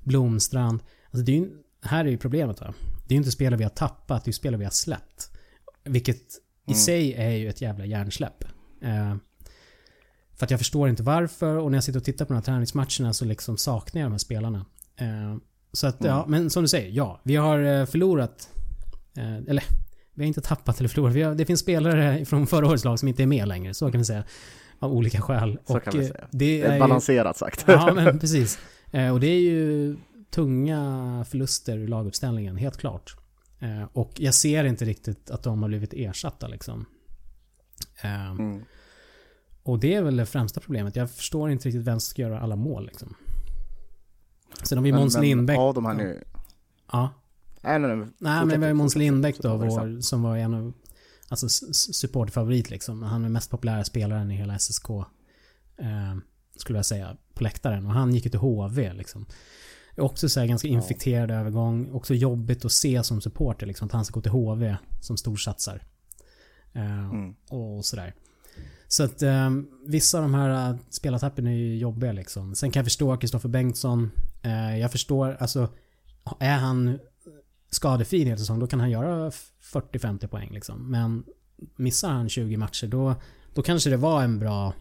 Blomstrand. 0.00 0.80
Alltså 1.10 1.24
det 1.24 1.32
är 1.32 1.36
ju, 1.36 1.50
här 1.82 2.04
är 2.04 2.08
ju 2.10 2.18
problemet 2.18 2.60
va. 2.60 2.74
Det 3.06 3.14
är 3.14 3.16
ju 3.16 3.18
inte 3.18 3.30
spelare 3.30 3.58
vi 3.58 3.64
har 3.64 3.70
tappat, 3.70 4.24
det 4.24 4.28
är 4.28 4.30
ju 4.30 4.36
spelare 4.36 4.58
vi 4.58 4.64
har 4.64 4.70
släppt. 4.72 5.30
Vilket 5.84 6.16
i 6.66 6.70
Mm. 6.70 6.78
sig 6.78 7.12
är 7.14 7.30
ju 7.30 7.48
ett 7.48 7.60
jävla 7.60 7.84
hjärnsläpp. 7.86 8.44
Eh, 8.82 9.16
för 10.34 10.46
att 10.46 10.50
jag 10.50 10.60
förstår 10.60 10.88
inte 10.88 11.02
varför 11.02 11.56
och 11.56 11.70
när 11.70 11.76
jag 11.76 11.84
sitter 11.84 11.98
och 12.00 12.04
tittar 12.04 12.24
på 12.24 12.32
de 12.32 12.36
här 12.36 12.42
träningsmatcherna 12.42 13.12
så 13.12 13.24
liksom 13.24 13.56
saknar 13.56 14.00
jag 14.00 14.06
de 14.06 14.12
här 14.12 14.18
spelarna. 14.18 14.66
Eh, 14.96 15.36
så 15.72 15.86
att, 15.86 15.96
ja, 15.98 16.18
Mm. 16.18 16.30
men 16.30 16.50
som 16.50 16.62
du 16.62 16.68
säger, 16.68 16.90
ja. 16.90 17.20
Vi 17.24 17.36
har 17.36 17.58
eh, 17.80 17.86
förlorat, 17.86 18.48
eh, 19.16 19.36
eller 19.36 19.64
vi 20.14 20.22
har 20.22 20.26
inte 20.28 20.40
tappat 20.40 20.78
eller 20.78 20.88
förlorat. 20.88 21.14
Har, 21.14 21.34
det 21.34 21.46
finns 21.46 21.60
spelare 21.60 22.24
från 22.24 22.46
förra 22.46 22.66
årets 22.66 22.84
lag 22.84 22.98
som 22.98 23.08
inte 23.08 23.22
är 23.22 23.26
med 23.26 23.48
längre, 23.48 23.74
så 23.74 23.90
kan 23.90 23.98
vi 24.00 24.04
säga. 24.04 24.24
Av 24.78 24.92
olika 24.92 25.20
skäl. 25.20 25.58
Så 25.66 25.76
och 25.76 25.82
kan 25.84 25.92
vi 25.98 26.04
eh, 26.06 26.12
säga. 26.12 26.28
det 26.30 26.38
Det 26.38 26.62
är 26.62 26.68
är 26.68 26.74
ju, 26.74 26.80
balanserat 26.80 27.36
sagt. 27.36 27.64
Ja, 27.66 27.92
men 27.94 28.18
precis. 28.18 28.58
Och 29.12 29.20
det 29.20 29.26
är 29.26 29.40
ju 29.40 29.96
tunga 30.30 31.24
förluster 31.30 31.78
ur 31.78 31.88
laguppställningen, 31.88 32.56
helt 32.56 32.76
klart. 32.76 33.16
Och 33.92 34.12
jag 34.16 34.34
ser 34.34 34.64
inte 34.64 34.84
riktigt 34.84 35.30
att 35.30 35.42
de 35.42 35.62
har 35.62 35.68
blivit 35.68 35.92
ersatta 35.92 36.48
liksom. 36.48 36.86
Mm. 38.02 38.62
och 39.62 39.78
det 39.78 39.94
är 39.94 40.02
väl 40.02 40.16
det 40.16 40.26
främsta 40.26 40.60
problemet. 40.60 40.96
Jag 40.96 41.10
förstår 41.10 41.50
inte 41.50 41.68
riktigt 41.68 41.82
vem 41.86 42.00
som 42.00 42.10
ska 42.10 42.22
göra 42.22 42.40
alla 42.40 42.56
mål 42.56 42.86
liksom. 42.86 43.14
Sen 44.62 44.78
har 44.78 44.82
vi 44.84 44.92
Måns 44.92 45.18
Lindbäck. 45.18 45.58
Av 45.58 45.74
de 45.74 45.84
här 45.86 45.94
nu. 45.94 46.24
Ja. 46.92 47.10
Nej, 47.60 47.78
nej, 47.78 47.96
nej. 47.96 48.06
Nej 48.18 48.46
men 48.46 48.48
vi 48.60 48.66
har 48.66 48.68
ju 48.68 48.74
Måns. 48.74 48.96
Lindbäck 48.96 49.38
då, 49.38 49.48
det 49.58 49.66
vår, 49.68 50.00
som 50.00 50.22
var 50.22 50.36
en 50.36 50.54
av, 50.54 50.72
alltså 51.28 51.46
s- 51.46 51.62
s- 51.70 51.94
supporterfavorit 51.94 52.70
liksom. 52.70 53.02
Han 53.02 53.24
är 53.24 53.28
mest 53.28 53.50
populära 53.50 53.84
spelaren 53.84 54.30
i 54.30 54.36
hela 54.36 54.54
SSK. 54.58 54.90
Eh, 55.76 56.16
skulle 56.56 56.78
jag 56.78 56.86
säga, 56.86 57.16
på 57.34 57.42
läktaren. 57.44 57.86
Och 57.86 57.92
han 57.92 58.14
gick 58.14 58.24
ju 58.24 58.30
till 58.30 58.40
HV 58.40 58.92
liksom. 58.92 59.26
Också 59.96 60.28
så 60.28 60.40
här 60.40 60.46
ganska 60.46 60.68
Ja. 60.68 60.74
infekterad 60.74 61.30
övergång. 61.30 61.90
Också 61.92 62.14
jobbigt 62.14 62.64
att 62.64 62.72
se 62.72 63.02
som 63.02 63.20
supporter 63.20 63.66
liksom. 63.66 63.86
Att 63.86 63.92
han 63.92 64.04
ska 64.04 64.14
gå 64.14 64.20
till 64.20 64.32
HV 64.32 64.76
som 65.00 65.16
storsatsar. 65.16 65.82
Eh, 66.72 67.08
Mm. 67.10 67.34
och 67.50 67.84
sådär. 67.84 68.14
Så 68.88 69.04
att 69.04 69.22
eh, 69.22 69.50
vissa 69.86 70.18
av 70.18 70.22
de 70.22 70.34
här 70.34 70.70
uh, 70.72 70.78
spelartappen 70.90 71.46
är 71.46 71.52
ju 71.56 71.76
jobbiga 71.78 72.12
liksom. 72.12 72.54
Sen 72.54 72.70
kan 72.70 72.80
jag 72.80 72.86
förstå 72.86 73.16
Kristoffer 73.16 73.48
Bengtsson. 73.48 74.10
Eh, 74.42 74.78
jag 74.78 74.92
förstår, 74.92 75.36
alltså 75.40 75.68
är 76.38 76.56
han 76.56 76.98
skadefri 77.70 78.28
en 78.28 78.38
säsong 78.38 78.58
då 78.58 78.66
kan 78.66 78.80
han 78.80 78.90
göra 78.90 79.30
40-50 79.30 80.26
poäng 80.26 80.50
liksom. 80.52 80.90
Men 80.90 81.24
missar 81.76 82.10
han 82.10 82.28
20 82.28 82.56
matcher 82.56 82.86
då, 82.86 83.14
då 83.54 83.62
kanske 83.62 83.90
det 83.90 83.96
var 83.96 84.22
en 84.22 84.38
bra 84.38 84.74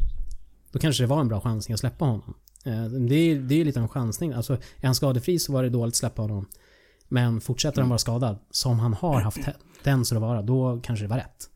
då 0.72 0.80
kanske 0.80 1.04
det 1.04 1.08
var 1.08 1.22
en 1.22 1.28
bra 1.28 1.42
chansning 1.42 1.74
att 1.74 1.80
släppa 1.80 2.06
honom. 2.06 2.34
Eh, 2.66 2.84
det 2.84 3.16
är 3.16 3.24
ju 3.24 3.42
det 3.42 3.62
är 3.62 3.66
lite 3.66 3.80
en 3.80 3.88
chansning. 3.88 4.34
Alltså 4.34 4.54
är 4.54 4.86
han 4.86 4.96
skadefri 4.96 5.40
så 5.40 5.54
var 5.54 5.64
det 5.64 5.70
dåligt 5.70 5.92
att 5.92 5.96
släppa 5.96 6.22
honom. 6.22 6.48
Men 7.08 7.42
fortsätter 7.42 7.82
han 7.82 7.90
vara 7.90 8.00
skadad, 8.00 8.38
som 8.50 8.80
han 8.80 8.94
har 8.94 9.22
haft 9.22 9.40
tendens 9.84 10.12
att 10.12 10.22
vara, 10.22 10.42
då 10.42 10.80
kanske 10.84 11.06
det 11.06 11.10
var 11.10 11.18
rätt. 11.18 11.50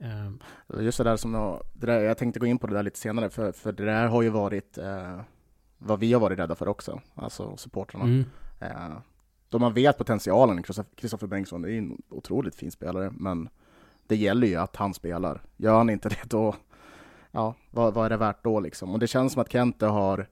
Eh, 0.00 0.82
Just 0.84 0.98
det 0.98 1.04
där 1.04 1.16
som 1.16 1.34
jag, 1.34 1.62
det 1.72 1.86
där, 1.86 2.00
jag 2.00 2.18
tänkte 2.18 2.40
gå 2.40 2.46
in 2.46 2.58
på 2.58 2.66
det 2.66 2.74
där 2.74 2.82
lite 2.82 2.98
senare, 2.98 3.30
för, 3.30 3.52
för 3.52 3.72
det 3.72 3.84
där 3.84 4.06
har 4.06 4.22
ju 4.22 4.28
varit 4.28 4.78
eh, 4.78 5.20
vad 5.84 6.00
vi 6.00 6.12
har 6.12 6.20
varit 6.20 6.38
rädda 6.38 6.54
för 6.54 6.68
också, 6.68 7.00
alltså 7.14 7.56
supportrarna. 7.56 8.04
mm. 8.04 8.24
Eh, 8.60 8.96
då 9.48 9.58
man 9.58 9.74
vet 9.74 9.98
potentialen 9.98 10.62
Kristoffer 10.96 11.26
Bengtsson, 11.26 11.64
är 11.64 11.68
en 11.68 12.02
otroligt 12.08 12.54
fin 12.54 12.70
spelare, 12.70 13.10
men 13.16 13.48
det 14.06 14.16
gäller 14.16 14.46
ju 14.46 14.56
att 14.56 14.76
han 14.76 14.94
spelar. 14.94 15.42
Gör 15.56 15.76
han 15.76 15.90
inte 15.90 16.08
det 16.08 16.30
då, 16.30 16.54
ja, 17.30 17.54
vad, 17.70 17.94
vad 17.94 18.06
är 18.06 18.10
det 18.10 18.16
värt 18.16 18.44
då 18.44 18.60
liksom? 18.60 18.90
Och 18.90 18.98
det 18.98 19.06
känns 19.06 19.32
som 19.32 19.42
att 19.42 19.52
Kente 19.52 19.86
har 19.86 20.28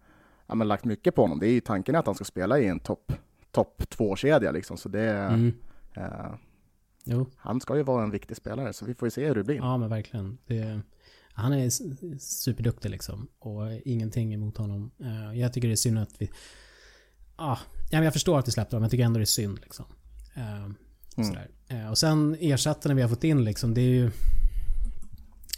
ja, 0.47 0.55
men 0.55 0.69
lagt 0.69 0.85
mycket 0.85 1.15
på 1.15 1.23
honom. 1.23 1.39
Det 1.39 1.47
är 1.47 1.53
ju 1.53 1.61
tanken 1.61 1.97
att 1.97 2.07
han 2.07 2.15
ska 2.15 2.25
spela 2.25 2.59
i 2.59 2.69
en 2.69 2.81
topp 2.81 3.13
top 3.51 3.91
två-kedja 3.91 4.51
liksom, 4.51 4.77
så 4.77 4.89
det, 4.89 5.11
Mm. 5.11 5.53
eh, 5.95 6.33
han 7.37 7.61
ska 7.61 7.77
ju 7.77 7.83
vara 7.83 8.03
en 8.03 8.11
viktig 8.11 8.37
spelare, 8.37 8.73
så 8.73 8.85
vi 8.85 8.95
får 8.95 9.07
ju 9.07 9.11
se 9.11 9.27
hur 9.27 9.35
det 9.35 9.45
blir. 9.45 9.57
Ja 9.57 9.77
men 9.77 9.89
verkligen. 9.91 10.39
Det, 10.47 10.81
han 11.41 11.53
är 11.53 11.71
superduktig 12.19 12.91
liksom. 12.91 13.29
Och 13.39 13.63
ingenting 13.85 14.35
emot 14.35 14.57
honom. 14.57 14.91
Eh, 15.01 15.39
Jag 15.41 15.53
tycker 15.53 15.69
det 15.69 15.75
är 15.75 15.77
synd 15.77 15.99
att 15.99 16.15
vi... 16.19 16.31
Ah, 17.37 17.59
ja, 17.91 18.05
jag 18.05 18.13
förstår 18.13 18.39
att 18.39 18.49
vi 18.49 18.53
släppte 18.53 18.77
dem, 18.77 18.81
men 18.81 18.85
jag 18.85 18.91
tycker 18.91 19.05
ändå 19.05 19.19
det 19.19 19.25
är 19.25 19.27
synd 19.27 19.59
liksom. 19.63 19.85
Eh, 20.35 20.69
Mm. 21.17 21.37
Eh, 21.69 21.91
Och 21.91 21.99
sen 21.99 22.37
ersättarna 22.41 22.95
vi 22.95 23.03
har 23.03 23.09
fått 23.09 23.25
in 23.25 23.45
liksom, 23.45 23.75
det 23.75 23.81
är 23.81 23.89
ju... 23.89 24.11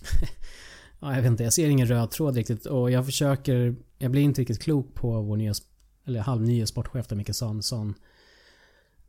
ja, 1.00 1.14
jag 1.14 1.22
vet 1.22 1.30
inte, 1.30 1.44
jag 1.44 1.52
ser 1.52 1.68
ingen 1.68 1.86
röd 1.86 2.10
tråd 2.10 2.34
riktigt. 2.36 2.66
Och 2.66 2.90
jag 2.90 3.06
försöker... 3.06 3.76
Jag 3.98 4.10
blir 4.10 4.22
inte 4.22 4.40
riktigt 4.40 4.62
klok 4.62 4.94
på 4.94 5.22
vår 5.22 5.36
nya... 5.36 5.54
Eller 6.06 6.20
halvnya 6.20 6.66
sportchef 6.66 7.06
där, 7.06 7.16
Micke 7.16 7.34
Samuelsson. 7.34 7.94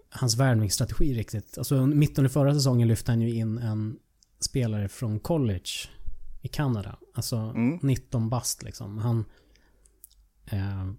Hans 0.09 0.35
värvningsstrategi 0.35 1.13
riktigt. 1.13 1.57
Alltså 1.57 1.85
mitt 1.85 2.17
under 2.17 2.29
förra 2.29 2.53
säsongen 2.53 2.87
lyfte 2.87 3.11
han 3.11 3.21
ju 3.21 3.33
in 3.35 3.57
en 3.57 3.99
spelare 4.39 4.87
från 4.89 5.19
college 5.19 5.69
i 6.43 6.47
Kanada. 6.47 6.95
Alltså 7.13 7.35
Mm. 7.37 7.79
19 7.81 8.29
bast 8.29 8.63
liksom. 8.63 8.97
Han, 8.97 9.25
eh, 10.45 10.91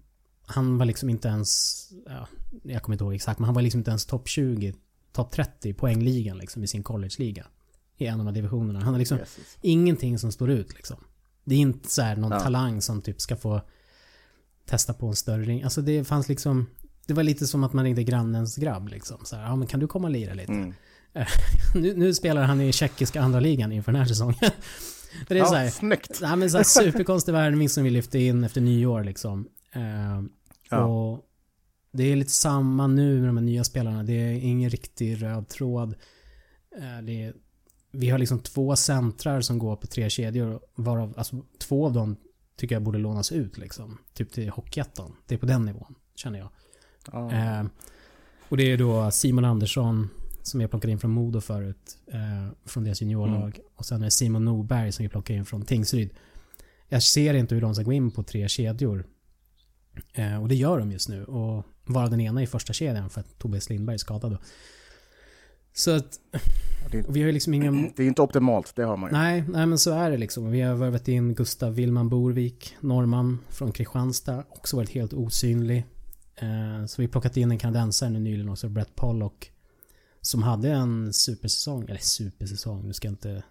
han 0.45 0.77
var 0.77 0.85
liksom 0.85 1.09
inte 1.09 1.27
ens, 1.27 1.79
ja, 2.05 2.27
jag 2.63 2.81
kommer 2.83 2.93
inte 2.93 3.03
ihåg 3.03 3.13
exakt, 3.15 3.39
men 3.39 3.45
han 3.45 3.55
var 3.55 3.61
liksom 3.61 3.79
inte 3.79 3.91
ens 3.91 4.05
topp 4.05 4.27
20, 4.29 4.73
topp 5.13 5.31
30 5.31 5.69
i 5.69 5.73
poängligan 5.73 6.37
liksom 6.37 6.63
i 6.63 6.67
sin 6.67 6.83
college-liga. 6.83 7.47
I 7.97 8.05
en 8.05 8.19
av 8.19 8.25
de 8.25 8.33
divisionerna. 8.33 8.79
Han 8.79 8.93
har 8.93 8.99
liksom 8.99 9.17
Jesus. 9.17 9.57
ingenting 9.61 10.19
som 10.19 10.31
står 10.31 10.49
ut 10.49 10.73
liksom. 10.73 10.97
Det 11.43 11.55
är 11.55 11.59
inte 11.59 11.89
så 11.89 12.01
här 12.01 12.15
någon 12.15 12.31
Ja. 12.31 12.39
talang 12.39 12.81
som 12.81 13.01
typ 13.01 13.21
ska 13.21 13.35
få 13.35 13.61
testa 14.65 14.93
på 14.93 15.07
en 15.07 15.15
större 15.15 15.43
ring. 15.43 15.63
Alltså 15.63 15.81
det 15.81 16.03
fanns 16.03 16.29
liksom, 16.29 16.65
det 17.07 17.13
var 17.13 17.23
lite 17.23 17.47
som 17.47 17.63
att 17.63 17.73
man 17.73 17.85
ringde 17.85 18.03
grannens 18.03 18.55
grabb 18.55 18.87
liksom. 18.87 19.25
Så 19.25 19.35
här, 19.35 19.43
ja 19.43 19.55
men 19.55 19.67
kan 19.67 19.79
du 19.79 19.87
komma 19.87 20.07
och 20.07 20.11
lira 20.13 20.33
lite? 20.33 20.51
Mm. 20.51 20.73
Nu, 21.75 21.93
nu 21.97 22.13
spelar 22.13 22.43
han 22.43 22.61
i 22.61 22.71
tjeckiska 22.73 23.21
andra 23.21 23.39
ligan 23.39 23.71
inför 23.71 23.91
den 23.91 23.99
här 24.01 24.07
säsongen. 24.07 24.51
Det 25.27 25.33
är 25.33 25.37
Ja, 25.37 25.45
så 25.45 25.55
här, 25.55 25.69
snyggt! 25.69 26.19
nej, 26.21 26.35
men 26.35 26.49
så 26.51 26.57
här 26.57 26.63
superkonstig 26.91 27.31
värvning 27.33 27.69
som 27.69 27.83
vi 27.83 27.89
lyfte 27.89 28.19
in 28.19 28.43
efter 28.43 28.61
nyår 28.61 29.03
liksom. 29.03 29.47
Eh, 29.71 30.21
Ja. 30.69 30.85
Och 30.85 31.25
det 31.91 32.03
är 32.11 32.15
lite 32.15 32.31
samma 32.31 32.87
nu 32.87 33.19
med 33.19 33.29
de 33.29 33.37
här 33.37 33.43
nya 33.43 33.63
spelarna. 33.63 34.03
Det 34.03 34.13
är 34.13 34.31
ingen 34.33 34.69
riktig 34.69 35.23
röd 35.23 35.47
tråd. 35.47 35.95
Eh, 36.77 37.03
det 37.03 37.23
är, 37.23 37.33
vi 37.91 38.09
har 38.09 38.17
liksom 38.19 38.39
två 38.39 38.75
centrar 38.75 39.41
som 39.41 39.59
går 39.59 39.75
på 39.75 39.87
tre 39.87 40.09
kedjor. 40.09 40.59
Varav, 40.75 41.13
alltså 41.17 41.41
två 41.59 41.85
av 41.85 41.93
dem 41.93 42.15
tycker 42.57 42.75
jag 42.75 42.83
borde 42.83 42.97
lånas 42.97 43.31
ut 43.31 43.57
liksom. 43.57 43.97
Typ 44.13 44.31
till 44.31 44.49
Hockeyettan. 44.49 45.15
Det 45.27 45.35
är 45.35 45.39
på 45.39 45.45
den 45.45 45.65
nivån, 45.65 45.95
känner 46.15 46.39
jag. 46.39 46.49
Ja. 47.11 47.31
Eh, 47.31 47.65
och 48.49 48.57
det 48.57 48.71
är 48.71 48.77
då 48.77 49.11
Simon 49.11 49.45
Andersson 49.45 50.09
som 50.47 50.61
jag 50.61 50.69
plockade 50.69 50.91
in 50.91 50.99
från 50.99 51.11
Modo 51.11 51.41
förut. 51.41 51.97
Eh, 52.07 52.51
från 52.65 52.83
deras 52.83 53.01
juniorlag. 53.01 53.59
Och 53.75 53.85
sen 53.85 54.01
är 54.01 54.05
det 54.05 54.11
Simon 54.11 54.45
Norberg 54.45 54.91
som 54.91 55.03
vi 55.03 55.09
plockade 55.09 55.39
in 55.39 55.45
från 55.45 55.61
Tingsryd. 55.61 56.09
Jag 56.87 57.03
ser 57.03 57.33
inte 57.33 57.55
hur 57.55 57.61
de 57.61 57.75
ska 57.75 57.83
gå 57.83 57.93
in 57.93 58.11
på 58.11 58.23
tre 58.23 58.47
kedjor. 58.47 59.05
Eh, 60.13 60.41
och 60.41 60.47
det 60.47 60.55
gör 60.55 60.79
de 60.79 60.91
just 60.91 61.09
nu. 61.09 61.25
Och 61.25 61.65
vara 61.85 62.07
den 62.07 62.21
ena 62.21 62.43
i 62.43 62.47
första 62.47 62.73
kedjan 62.73 63.09
för 63.09 63.21
att 63.21 63.39
Tobias 63.39 63.69
Lindberg 63.69 63.93
är 63.93 63.97
skadad 63.97 64.31
då. 64.31 64.37
Så 65.73 65.91
att 65.91 66.19
Det, 66.91 67.05
vi 67.09 67.19
har 67.19 67.27
ju 67.27 67.31
liksom 67.31 67.53
inga... 67.53 67.71
det 67.95 68.03
är 68.03 68.07
inte 68.07 68.21
optimalt, 68.21 68.75
det 68.75 68.83
har 68.83 68.97
man 68.97 69.09
ju. 69.09 69.17
Nej, 69.17 69.43
nej 69.49 69.65
men 69.65 69.77
så 69.77 69.91
är 69.91 70.11
det 70.11 70.17
liksom. 70.17 70.51
Vi 70.51 70.61
har 70.61 70.75
värvat 70.75 71.07
in 71.07 71.33
Gustav 71.33 71.75
Willman 71.75 72.09
Borvik, 72.09 72.75
norrman 72.79 73.39
från 73.49 73.71
Kristianstad. 73.71 74.43
Också 74.49 74.77
varit 74.77 74.89
helt 74.89 75.13
osynlig. 75.13 75.85
Eh, 76.35 76.85
så 76.85 77.01
vi 77.01 77.05
har 77.05 77.11
plockat 77.11 77.37
in 77.37 77.51
en 77.51 77.57
kanadensare 77.57 78.09
nu 78.09 78.19
nyligen 78.19 78.49
också, 78.49 78.69
Brett 78.69 78.95
Pollock. 78.95 79.51
Som 80.25 80.43
hade 80.43 80.69
en 80.71 81.13
supersäsong, 81.13 81.83
eller 81.83 81.99
supersäsong, 81.99 82.87
nu 82.87 82.93
ska 82.93 83.07
jag 83.07 83.13
inte 83.13 83.43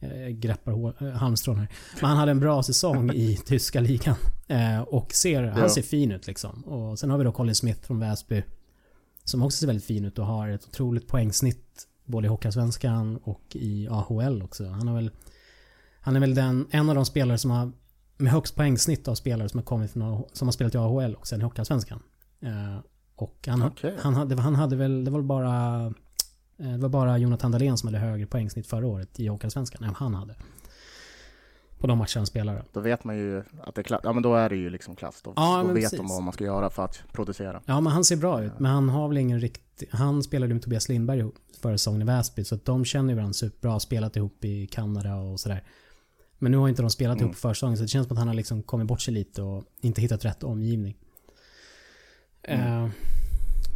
eh, 0.00 0.28
greppa 0.28 0.70
hår- 0.70 1.02
eh, 1.06 1.10
halmstrån 1.12 1.56
här. 1.58 1.68
Men 2.00 2.08
han 2.10 2.18
hade 2.18 2.30
en 2.30 2.40
bra 2.40 2.62
säsong 2.62 3.10
i 3.10 3.36
tyska 3.46 3.80
ligan. 3.80 4.16
Eh, 4.48 4.80
och 4.80 5.12
ser, 5.12 5.42
Ja. 5.42 5.52
han 5.52 5.70
ser 5.70 5.82
fin 5.82 6.12
ut 6.12 6.26
liksom. 6.26 6.62
Och 6.64 6.98
sen 6.98 7.10
har 7.10 7.18
vi 7.18 7.24
då 7.24 7.32
Colin 7.32 7.54
Smith 7.54 7.80
från 7.82 7.98
Väsby. 8.00 8.42
Som 9.24 9.42
också 9.42 9.58
ser 9.58 9.66
väldigt 9.66 9.84
fin 9.84 10.04
ut 10.04 10.18
och 10.18 10.26
har 10.26 10.48
ett 10.48 10.64
otroligt 10.68 11.08
poängsnitt 11.08 11.86
både 12.04 12.26
i 12.26 12.28
Hockeyallsvenskan 12.28 13.16
och 13.16 13.42
i 13.52 13.88
AHL 13.90 14.42
också. 14.42 14.66
Han 14.68 14.88
har 14.88 14.94
väl... 14.94 15.10
Han 16.00 16.16
är 16.16 16.20
väl 16.20 16.34
den, 16.34 16.66
en 16.70 16.88
av 16.88 16.94
de 16.94 17.04
spelare 17.06 17.38
som 17.38 17.50
har 17.50 17.72
med 18.16 18.32
högst 18.32 18.54
poängsnitt 18.56 19.08
av 19.08 19.14
spelare 19.14 19.48
som 19.48 19.58
har 19.58 19.64
kommit 19.64 19.90
från, 19.90 20.24
som 20.32 20.48
har 20.48 20.52
spelat 20.52 20.74
i 20.74 20.78
AHL 20.78 21.14
och 21.14 21.26
sen 21.26 21.40
i 21.40 21.44
Hockeyallsvenskan. 21.44 22.02
Eh, 22.40 22.78
och 23.16 23.38
han, 23.46 23.62
Okej. 23.62 23.96
han, 24.00 24.14
hade, 24.14 24.40
han 24.40 24.54
hade 24.54 24.76
väl, 24.76 25.04
det 25.04 25.10
var 25.10 25.22
bara... 25.22 25.92
eh, 26.60 26.70
Det 26.72 26.78
var 26.78 26.88
bara 26.88 27.18
Jonathan 27.18 27.50
Dahlén 27.52 27.76
som 27.78 27.86
hade 27.86 27.98
högre 27.98 28.26
poängsnitt 28.26 28.66
förra 28.66 28.86
året 28.86 29.20
i 29.20 29.26
Hockeyallsvenskan 29.26 29.84
än 29.84 29.94
han 29.94 30.14
hade. 30.14 30.34
På 31.78 31.86
de 31.86 31.98
matcher 31.98 32.16
han 32.16 32.26
spelade. 32.26 32.64
Då 32.72 32.80
vet 32.80 33.04
man 33.04 33.16
ju 33.16 33.38
att 33.62 33.74
det 33.74 33.80
är 33.80 33.82
klass. 33.82 34.00
Ja 34.04 34.12
men 34.12 34.22
då 34.22 34.34
är 34.34 34.48
det 34.48 34.56
ju 34.56 34.70
liksom 34.70 34.96
klass. 34.96 35.20
Då, 35.24 35.32
Ja, 35.36 35.62
då 35.66 35.72
vet 35.72 35.82
precis. 35.82 35.98
de 35.98 36.08
vad 36.08 36.22
man 36.22 36.32
ska 36.32 36.44
göra 36.44 36.70
för 36.70 36.84
att 36.84 37.02
producera. 37.12 37.60
Ja, 37.66 37.80
men 37.80 37.92
han 37.92 38.04
ser 38.04 38.16
bra 38.16 38.42
ut. 38.44 38.52
Men 38.58 38.72
han 38.72 38.88
har 38.88 39.08
väl 39.08 39.18
ingen 39.18 39.40
riktig... 39.40 39.88
Han 39.92 40.22
spelade 40.22 40.54
med 40.54 40.62
Tobias 40.62 40.88
Lindberg 40.88 41.30
förra 41.62 41.78
säsongen 41.78 42.02
i 42.02 42.04
Väsby. 42.04 42.44
Så 42.44 42.54
att 42.54 42.64
de 42.64 42.84
känner 42.84 43.08
ju 43.08 43.14
varandra 43.16 43.32
superbra. 43.32 43.80
Spelat 43.80 44.16
ihop 44.16 44.44
i 44.44 44.66
Kanada 44.66 45.14
och 45.16 45.40
sådär. 45.40 45.64
Men 46.38 46.52
nu 46.52 46.58
har 46.58 46.68
inte 46.68 46.82
de 46.82 46.90
spelat 46.90 47.16
Mm. 47.16 47.24
ihop 47.24 47.36
på 47.36 47.40
försäsongen. 47.40 47.76
Så 47.76 47.82
det 47.82 47.88
känns 47.88 48.06
som 48.08 48.14
att 48.14 48.18
han 48.18 48.28
har 48.28 48.34
liksom 48.34 48.62
kommit 48.62 48.86
bort 48.86 49.00
sig 49.00 49.14
lite 49.14 49.42
och 49.42 49.64
inte 49.80 50.00
hittat 50.00 50.24
rätt 50.24 50.42
omgivning. 50.42 50.96
Mm. 52.42 52.84
Eh, 52.84 52.90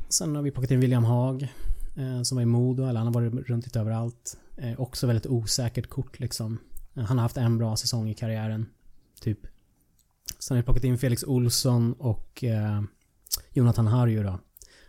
sen 0.09 0.37
har 0.37 0.43
vi 0.43 0.51
plockat 0.51 0.71
in 0.71 0.81
William 0.81 1.05
Haag. 1.05 1.53
Eh, 1.97 2.23
som 2.23 2.37
var 2.37 2.43
i 2.43 2.47
Modo. 2.47 2.87
Eller 2.87 3.01
han 3.01 3.07
har 3.07 3.15
varit 3.15 3.49
runt 3.49 3.65
lite 3.65 3.81
överallt. 3.81 4.39
Eh, 4.57 4.81
också 4.81 5.07
väldigt 5.07 5.27
osäkert 5.27 5.89
kort 5.89 6.19
liksom. 6.21 6.59
Eh, 6.95 7.05
han 7.05 7.19
har 7.19 7.23
haft 7.23 7.37
en 7.37 7.59
bra 7.59 7.77
säsong 7.77 8.09
i 8.09 8.15
karriären. 8.15 8.67
Typ. 9.21 9.39
Sen 10.39 10.57
har 10.57 10.63
vi 10.63 10.65
plockat 10.65 10.85
in 10.85 10.99
Felix 10.99 11.25
Olsson 11.25 11.93
och 11.93 12.45
eh, 12.45 12.83
Jonathan 13.51 13.87
Harju 13.87 14.23
då. 14.23 14.41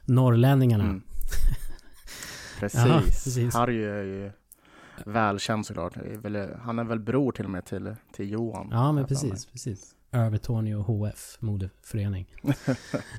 Norrlänningarna. 0.06 0.84
Mm. 0.84 1.02
Precis. 2.60 2.80
Jaha, 2.80 3.02
precis. 3.02 3.54
Harry 3.54 3.84
är 3.84 4.04
ju 4.04 4.32
välkänd 5.06 5.66
såklart. 5.66 5.98
Han 6.60 6.80
är 6.80 6.84
väl 6.84 7.00
bror 7.00 7.32
till 7.32 7.46
och 7.46 7.52
med 7.52 7.66
till, 7.66 7.96
till 8.14 8.32
Johan. 8.32 8.70
Ja, 8.72 8.92
men 8.92 9.06
precis, 9.06 9.46
precis. 9.46 9.95
Övertorneå 10.12 10.82
HF, 10.82 11.38
modeförening. 11.40 12.26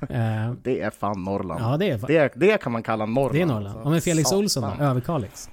eh, 0.09 0.53
Det 0.63 0.81
är 0.81 0.89
fan 0.89 1.23
Norrland. 1.23 1.61
ja, 1.61 1.77
det 1.77 1.89
är, 1.89 2.07
Det, 2.07 2.31
det 2.35 2.61
kan 2.61 2.71
man 2.71 2.83
kalla 2.83 3.05
Norrland. 3.05 3.33
det 3.35 3.41
är 3.41 3.45
Norrland. 3.45 3.65
alltså. 3.67 3.81
Ja, 3.83 3.89
men 3.89 4.01
Felix 4.01 4.29
Satan. 4.29 4.39
Olsson 4.43 4.63
då? 4.77 4.83
Överkalix. 4.83 5.49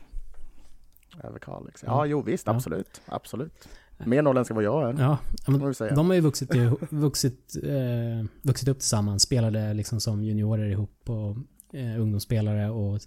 Över 1.22 1.38
Kalix. 1.38 1.82
Ja. 1.86 2.06
Jo 2.06 2.22
visst, 2.22 2.46
Ja. 2.46 2.52
absolut. 2.52 3.00
Absolut. 3.06 3.68
Mer 3.98 4.22
norrländska 4.22 4.52
än 4.52 4.56
vad 4.56 4.64
jag 4.64 4.82
är. 4.90 5.02
Ja, 5.02 5.18
men 5.46 5.74
de 5.94 6.06
har 6.06 6.14
ju 6.14 6.20
vuxit, 6.20 6.50
vuxit, 6.90 7.56
eh, 7.62 8.26
vuxit 8.42 8.68
upp 8.68 8.78
tillsammans. 8.78 9.22
Spelade 9.22 9.74
liksom 9.74 10.00
som 10.00 10.22
juniorer 10.24 10.68
ihop 10.70 11.10
och 11.10 11.36
eh, 11.78 12.00
ungdomsspelare 12.00 12.70
och 12.70 13.00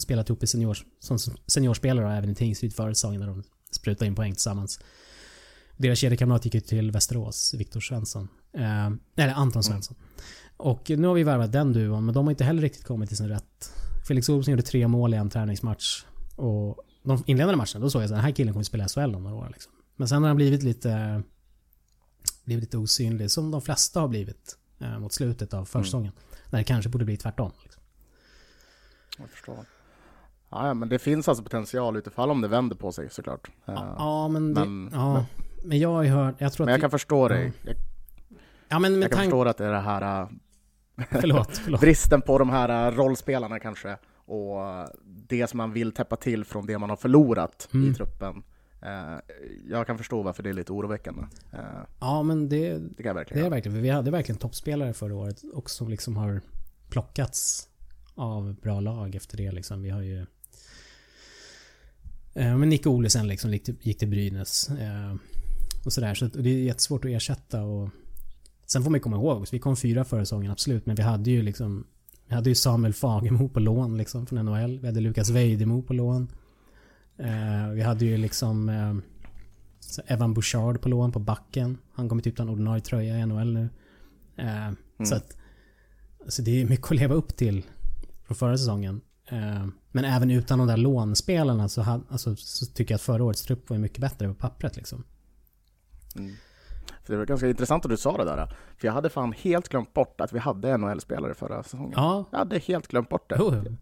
spelat 0.00 0.28
ihop 0.28 0.42
i 0.42 0.46
senior, 0.46 0.78
som 0.98 1.18
seniorspelare 1.46 2.06
och 2.06 2.12
även 2.12 2.30
i 2.30 2.34
Tingsryd 2.34 2.74
förra 2.74 2.94
säsongen 2.94 3.20
när 3.20 3.26
de 3.28 3.42
sprutade 3.70 4.06
in 4.06 4.14
poäng 4.14 4.32
tillsammans. 4.32 4.80
Deras 5.78 5.98
kedjekamrat 5.98 6.44
gick 6.44 6.54
ju 6.54 6.60
till 6.60 6.90
Västerås, 6.90 7.54
Viktor 7.54 7.80
Svensson. 7.80 8.28
Eh, 8.52 8.86
eller 9.16 9.34
Anton 9.34 9.64
Svensson. 9.64 9.96
Och 10.56 10.90
nu 10.90 11.06
har 11.06 11.14
vi 11.14 11.22
värvat 11.22 11.52
den 11.52 11.72
duon, 11.72 12.04
men 12.04 12.14
de 12.14 12.26
har 12.26 12.30
inte 12.30 12.44
heller 12.44 12.62
riktigt 12.62 12.84
kommit 12.84 13.08
till 13.08 13.16
sin 13.18 13.28
rätt. 13.28 13.72
Felix 14.08 14.28
Olsson 14.28 14.52
gjorde 14.52 14.62
tre 14.62 14.88
mål 14.88 15.14
i 15.14 15.16
en 15.16 15.30
träningsmatch. 15.30 16.04
Och 16.36 16.84
de 17.02 17.22
inledande 17.26 17.56
matcherna, 17.56 17.80
då 17.80 17.90
såg 17.90 18.02
jag 18.02 18.04
att 18.06 18.10
den 18.10 18.20
här 18.20 18.30
killen 18.30 18.54
kommer 18.54 18.64
spela 18.64 18.84
i 18.84 18.88
SHL 18.88 19.14
om 19.14 19.22
några 19.22 19.36
år. 19.36 19.48
Liksom. 19.52 19.72
Men 19.96 20.08
sen 20.08 20.22
har 20.22 20.28
han 20.28 20.36
blivit 20.36 20.62
lite, 20.62 21.22
blivit 22.44 22.62
lite 22.64 22.78
osynlig, 22.78 23.30
som 23.30 23.50
de 23.50 23.62
flesta 23.62 24.00
har 24.00 24.08
blivit 24.08 24.58
eh, 24.78 24.98
mot 24.98 25.12
slutet 25.12 25.54
av 25.54 25.64
försäsongen. 25.64 26.12
När 26.50 26.58
det 26.58 26.64
kanske 26.64 26.88
borde 26.90 27.04
bli 27.04 27.16
tvärtom. 27.16 27.52
Liksom. 27.62 27.82
Jag 29.18 29.30
förstår. 29.30 29.56
Ja, 30.50 30.66
ja, 30.66 30.74
men 30.74 30.88
det 30.88 30.98
finns 30.98 31.28
alltså 31.28 31.44
potential 31.44 31.96
utifall 31.96 32.30
om 32.30 32.40
det 32.40 32.48
vänder 32.48 32.76
på 32.76 32.92
sig 32.92 33.10
såklart. 33.10 33.50
Eh, 33.66 33.74
Ja, 33.98 34.28
men, 34.28 34.54
det, 34.54 34.60
men- 34.64 34.90
ja, 34.92 35.12
men 35.14 35.24
jag 35.62 35.88
har 35.88 36.02
ju 36.02 36.08
hört, 36.10 36.34
jag 36.38 36.52
tror 36.52 36.66
men 36.66 36.72
jag 36.72 36.76
att... 36.78 36.80
kan 36.80 36.90
förstå 36.90 37.28
dig. 37.28 37.52
Jag, 37.62 37.74
ja, 38.68 38.78
men 38.78 38.92
med 38.98 39.04
jag 39.04 39.10
kan 39.12 39.20
förstå 39.20 39.44
att 39.44 39.56
det 39.58 39.64
är 39.66 39.72
det 39.72 39.80
här 39.80 40.22
eh, 40.22 40.28
Förlåt, 41.20 41.58
förlåt. 41.58 41.80
bristen 41.80 42.20
på 42.22 42.38
de 42.38 42.50
här 42.50 42.86
eh, 42.88 42.94
rollspelarna 42.96 43.58
kanske 43.58 43.96
och 44.14 44.56
det 45.04 45.46
som 45.46 45.56
man 45.56 45.72
vill 45.72 45.92
täppa 45.92 46.16
till 46.16 46.44
från 46.44 46.66
det 46.66 46.78
man 46.78 46.90
har 46.90 46.96
förlorat 46.96 47.68
Mm. 47.74 47.90
i 47.90 47.94
truppen. 47.94 48.42
Eh, 48.82 49.18
Jag 49.68 49.86
kan 49.86 49.98
förstå 49.98 50.22
varför 50.22 50.42
det 50.42 50.48
är 50.48 50.54
lite 50.54 50.72
oroväckande. 50.72 51.22
Eh, 51.52 51.58
Ja, 52.00 52.22
men 52.22 52.48
det, 52.48 52.58
Det 52.78 53.02
kan 53.02 53.06
jag 53.06 53.16
det 53.16 53.18
verkligen. 53.20 53.46
är 53.46 53.50
verkligen, 53.50 53.82
vi 53.82 53.88
hade 53.88 54.10
verkligen 54.10 54.38
toppspelare 54.38 54.92
förra 54.94 55.14
året 55.14 55.42
och 55.54 55.70
som 55.70 55.88
liksom 55.88 56.16
har 56.16 56.40
plockats 56.90 57.68
av 58.14 58.54
bra 58.60 58.80
lag 58.80 59.14
efter 59.14 59.36
det 59.36 59.52
liksom. 59.52 59.82
Vi 59.82 59.90
har 59.90 60.02
ju... 60.02 60.26
Eh, 62.34 62.56
men 62.56 62.68
Nick 62.68 62.86
Olesen 62.86 63.28
liksom 63.28 63.52
gick 63.80 63.98
till 63.98 64.08
Brynäs. 64.08 64.68
Och 65.84 65.92
sådär. 65.92 66.14
Så 66.14 66.26
det 66.26 66.50
är 66.50 66.62
jättesvårt 66.62 67.04
att 67.04 67.10
ersätta 67.10 67.62
och... 67.62 67.88
Sen 68.66 68.82
får 68.82 68.90
man 68.90 68.96
ju 68.98 69.02
komma 69.02 69.16
ihåg 69.16 69.46
vi 69.52 69.58
kom 69.58 69.76
fyra 69.76 70.04
förra 70.04 70.24
säsongen, 70.24 70.50
absolut. 70.50 70.86
Men 70.86 70.96
vi 70.96 71.02
hade 71.02 71.30
ju 71.30 71.42
liksom... 71.42 71.86
Vi 72.26 72.34
hade 72.34 72.48
ju 72.48 72.54
Samuel 72.54 72.92
Fagemo 72.92 73.48
på 73.48 73.60
lån 73.60 73.96
liksom 73.96 74.26
från 74.26 74.44
NHL. 74.44 74.78
Vi 74.78 74.86
hade 74.86 75.00
Lukas 75.00 75.30
Vejdemo 75.30 75.82
på 75.82 75.92
lån. 75.92 76.28
Eh, 77.18 77.68
vi 77.74 77.82
hade 77.82 78.04
ju 78.04 78.16
liksom... 78.16 78.68
Eh, 78.68 78.94
så 79.80 80.02
Evan 80.06 80.34
Bouchard 80.34 80.80
på 80.80 80.88
lån 80.88 81.12
på 81.12 81.18
backen. 81.18 81.78
Han 81.92 82.08
kommer 82.08 82.22
typ 82.22 82.36
ta 82.36 82.42
en 82.42 82.48
ordinarie 82.48 82.82
tröja 82.82 83.18
i 83.18 83.26
NHL 83.26 83.52
nu. 83.54 83.68
Eh, 84.36 84.72
Så 85.04 85.14
att... 85.14 85.36
Alltså 86.24 86.42
det 86.42 86.60
är 86.60 86.64
mycket 86.64 86.90
att 86.90 86.96
leva 86.96 87.14
upp 87.14 87.36
till 87.36 87.64
från 88.26 88.36
förra 88.36 88.58
säsongen. 88.58 89.00
Eh, 89.28 89.66
men 89.92 90.04
även 90.04 90.30
utan 90.30 90.58
de 90.58 90.68
där 90.68 90.76
lånspelarna 90.76 91.68
så, 91.68 91.82
had, 91.82 92.04
alltså, 92.08 92.36
så 92.36 92.66
tycker 92.66 92.92
jag 92.92 92.96
att 92.96 93.02
förra 93.02 93.24
årets 93.24 93.42
trupp 93.42 93.70
var 93.70 93.78
mycket 93.78 93.98
bättre 93.98 94.28
på 94.28 94.34
pappret 94.34 94.76
liksom. 94.76 95.04
Mm. 96.18 96.34
För 97.04 97.12
det 97.12 97.18
var 97.18 97.26
ganska 97.26 97.48
intressant 97.48 97.84
att 97.84 97.90
du 97.90 97.96
sa 97.96 98.16
det 98.16 98.24
där. 98.24 98.46
För 98.76 98.88
jag 98.88 98.92
hade 98.94 99.10
fan 99.10 99.32
helt 99.32 99.68
glömt 99.68 99.94
bort 99.94 100.20
att 100.20 100.32
vi 100.32 100.38
hade 100.38 100.76
NHL-spelare 100.76 101.34
förra 101.34 101.62
säsongen. 101.62 101.92
Ja, 101.96 102.24
Jag 102.30 102.38
hade 102.38 102.58
helt 102.58 102.88
glömt 102.88 103.08
bort 103.08 103.28
det. 103.30 103.36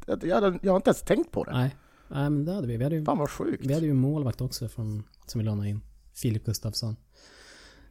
Jag, 0.06 0.24
jag, 0.24 0.34
hade, 0.34 0.58
jag 0.62 0.72
har 0.72 0.76
inte 0.76 0.88
ens 0.90 1.02
tänkt 1.02 1.30
på 1.32 1.44
det. 1.44 1.52
nej. 1.52 1.76
Nej 2.08 2.30
men 2.30 2.44
det 2.44 2.52
hade 2.52 2.66
vi. 2.66 2.76
Vi 2.76 2.84
hade 2.84 2.96
ju, 2.96 3.04
Fan 3.04 3.18
vad 3.18 3.30
sjukt. 3.30 3.66
vi 3.66 3.74
hade 3.74 3.86
ju 3.86 3.94
målvakt 3.94 4.40
också 4.40 4.68
från, 4.68 5.02
som 5.26 5.38
vi 5.38 5.44
lånade 5.44 5.68
in. 5.68 5.80
Filip 6.14 6.44
Gustafsson. 6.44 6.96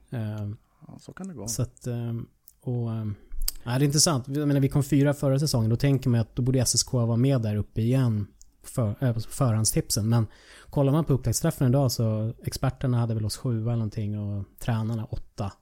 Eh, 0.09 0.49
Ja, 0.87 0.97
så 0.99 1.13
kan 1.13 1.27
det 1.27 1.33
gå. 1.33 1.47
Så 1.47 1.61
att, 1.61 1.87
ehm, 1.87 2.27
och... 2.61 2.91
ehm, 2.91 3.15
Ja, 3.63 3.71
det 3.71 3.83
är 3.83 3.83
intressant. 3.85 4.27
Jag 4.27 4.47
menar, 4.47 4.61
vi 4.61 4.69
kom 4.69 4.83
fyra 4.83 5.13
förra 5.13 5.39
säsongen. 5.39 5.69
Då 5.69 5.75
tänker 5.75 6.09
man 6.09 6.19
att 6.19 6.35
då 6.35 6.41
borde 6.41 6.65
SSK 6.65 6.93
vara 6.93 7.15
med 7.17 7.41
där 7.41 7.55
uppe 7.55 7.81
igen 7.81 8.27
för, 8.69 8.95
äh, 9.03 9.17
förhandstipsen. 9.17 10.09
Men 10.09 10.27
kollar 10.69 10.91
man 10.91 11.05
på 11.05 11.13
upptäcktsträffen 11.13 11.67
idag 11.69 11.91
så 11.91 12.33
experterna 12.43 12.97
hade 12.99 13.13
väl 13.13 13.25
oss 13.25 13.37
sjua 13.37 13.61
eller 13.71 13.75
någonting 13.75 14.19
och 14.19 14.45
tränarna 14.59 15.05
åtta. 15.05 15.53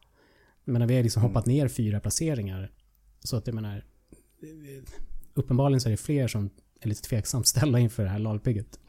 Menar, 0.63 0.87
vi 0.87 0.95
har 0.95 1.03
liksom 1.03 1.19
Mm. 1.21 1.29
hoppat 1.31 1.45
ner 1.45 1.67
fyra 1.67 1.99
placeringar. 1.99 2.71
Så 3.19 3.37
att 3.37 3.47
jag 3.47 3.53
menar, 3.53 3.83
uppenbarligen 5.33 5.81
så 5.81 5.89
är 5.89 5.91
det 5.91 5.97
fler 5.97 6.27
som 6.27 6.49
är 6.81 6.87
lite 6.87 7.01
tveksamt 7.01 7.47
ställda 7.47 7.79
inför 7.79 8.03
det 8.03 8.09
här 8.09 8.19
lagbygget. 8.19 8.79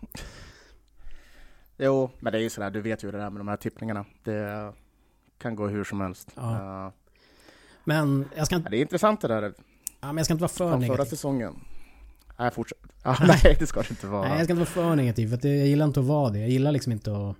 Jo, 1.79 2.11
men 2.21 2.33
det 2.33 2.39
är 2.39 2.43
ju 2.43 2.51
sådär, 2.51 2.71
du 2.71 2.81
vet 2.81 3.05
ju 3.05 3.11
det 3.11 3.19
där 3.19 3.31
med 3.31 3.41
de 3.41 3.49
här 3.49 3.57
tippningarna. 3.57 4.05
Det 4.25 4.73
kan 5.39 5.57
gå 5.57 5.69
hur 5.69 5.85
som 5.85 6.01
helst. 6.01 6.31
Ja. 6.35 6.87
Eh, 6.87 6.93
Men 7.85 8.25
jag 8.37 8.47
ska 8.47 8.57
inte, 8.57 8.71
det 8.71 8.77
är 8.77 8.81
intressant 8.83 9.21
det 9.21 9.29
där 9.29 9.43
ja, 10.01 10.07
men 10.07 10.17
jag 10.17 10.25
ska 10.27 10.35
inte 10.35 10.43
vara 10.43 10.49
för 10.49 10.57
från 10.57 10.69
förra 10.71 10.79
negativ. 10.79 11.11
säsongen. 11.11 11.55
Nej, 12.39 12.51
fortsätt. 12.51 12.79
Ja, 13.05 13.17
nej, 13.27 13.57
det 13.59 13.67
ska 13.67 13.81
det 13.81 13.91
inte 13.91 14.07
vara. 14.07 14.29
Nej, 14.29 14.37
jag 14.39 14.45
ska 14.47 14.53
inte 14.53 14.73
vara 14.73 14.89
för 14.91 14.97
negativ. 14.97 15.29
För 15.41 15.49
jag 15.49 15.67
gillar 15.67 15.87
inte 15.87 16.01
att 16.01 16.07
vara 16.07 16.31
det. 16.31 16.39
Jag 16.39 16.49
gillar 16.51 16.73
liksom 16.73 16.93
inte 16.93 17.17
att 17.17 17.37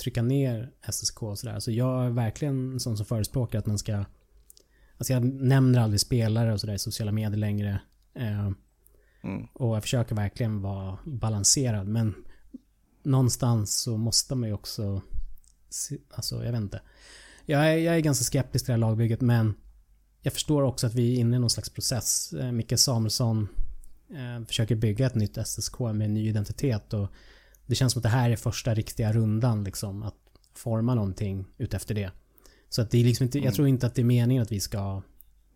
trycka 0.00 0.22
ner 0.22 0.70
SSK 0.90 1.22
och 1.22 1.38
sådär. 1.38 1.60
Så 1.60 1.70
jag 1.70 2.04
är 2.06 2.10
verkligen 2.10 2.72
en 2.72 2.80
sån 2.80 2.96
som 2.96 3.06
förespråkar 3.06 3.58
att 3.58 3.66
man 3.66 3.78
ska... 3.78 4.04
Alltså 4.98 5.12
jag 5.12 5.24
nämner 5.24 5.80
aldrig 5.80 6.00
spelare 6.00 6.52
och 6.52 6.60
sådär 6.60 6.74
i 6.74 6.78
sociala 6.78 7.12
medier 7.12 7.38
längre. 7.38 7.80
Eh, 8.14 8.50
Mm. 9.22 9.46
och 9.52 9.76
jag 9.76 9.82
försöker 9.82 10.14
verkligen 10.14 10.62
vara 10.62 10.98
balanserad. 11.04 11.86
Men 11.86 12.14
någonstans 13.02 13.80
så 13.80 13.96
måste 13.96 14.34
man 14.34 14.48
ju 14.48 14.54
också... 14.54 15.02
se- 15.68 15.98
Alltså, 16.10 16.44
jag 16.44 16.52
vet 16.52 16.60
inte. 16.60 16.80
Jag 17.46 17.66
är, 17.68 17.76
jag 17.76 17.96
är 17.96 18.00
ganska 18.00 18.24
skeptisk 18.24 18.64
till 18.64 18.70
det 18.72 18.74
här 18.74 18.78
lagbygget 18.90 19.20
men 19.20 19.54
jag 20.20 20.32
förstår 20.32 20.62
också 20.62 20.86
att 20.86 20.94
vi 20.94 21.14
är 21.16 21.20
inne 21.20 21.36
i 21.36 21.38
någon 21.38 21.50
slags 21.50 21.70
process. 21.70 22.32
Eh, 22.32 22.52
Micke 22.52 22.78
Samuelsson 22.78 23.48
eh, 24.10 24.46
försöker 24.46 24.74
bygga 24.76 25.06
ett 25.06 25.14
nytt 25.14 25.38
SSK 25.46 25.80
med 25.80 26.02
en 26.04 26.14
ny 26.14 26.28
identitet 26.28 26.94
och 26.94 27.08
det 27.66 27.74
känns 27.74 27.92
som 27.92 27.98
att 28.00 28.02
det 28.02 28.08
här 28.08 28.30
är 28.30 28.36
första 28.36 28.74
riktiga 28.74 29.12
rundan 29.12 29.64
liksom. 29.64 30.02
Att 30.02 30.14
forma 30.54 30.94
någonting 30.94 31.46
utefter 31.58 31.94
det. 31.94 32.10
Så 32.68 32.82
att 32.82 32.90
det 32.90 32.98
är 32.98 33.04
liksom 33.04 33.24
inte, 33.24 33.38
jag 33.38 33.44
Mm. 33.44 33.54
tror 33.54 33.68
inte 33.68 33.86
att 33.86 33.94
det 33.94 34.02
är 34.02 34.04
meningen 34.04 34.42
att 34.42 34.52
vi 34.52 34.60
ska 34.60 35.02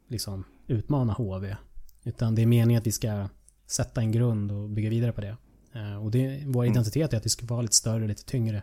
liksom 0.08 0.44
utmana 0.66 1.12
HV. 1.12 1.56
Utan 2.04 2.34
det 2.34 2.42
är 2.42 2.46
meningen 2.46 2.80
att 2.80 2.86
vi 2.86 2.92
ska 2.92 3.28
sätta 3.66 4.00
en 4.00 4.12
grund 4.12 4.52
och 4.52 4.70
bygga 4.70 4.90
vidare 4.90 5.12
på 5.12 5.20
det. 5.20 5.36
Eh, 5.74 5.96
Och 6.04 6.10
det, 6.10 6.42
vår 6.46 6.64
Mm. 6.64 6.72
identitet 6.72 7.12
är 7.12 7.16
att 7.16 7.24
vi 7.26 7.30
ska 7.30 7.46
vara 7.46 7.62
lite 7.62 7.76
större, 7.76 8.06
lite 8.06 8.24
tyngre. 8.24 8.62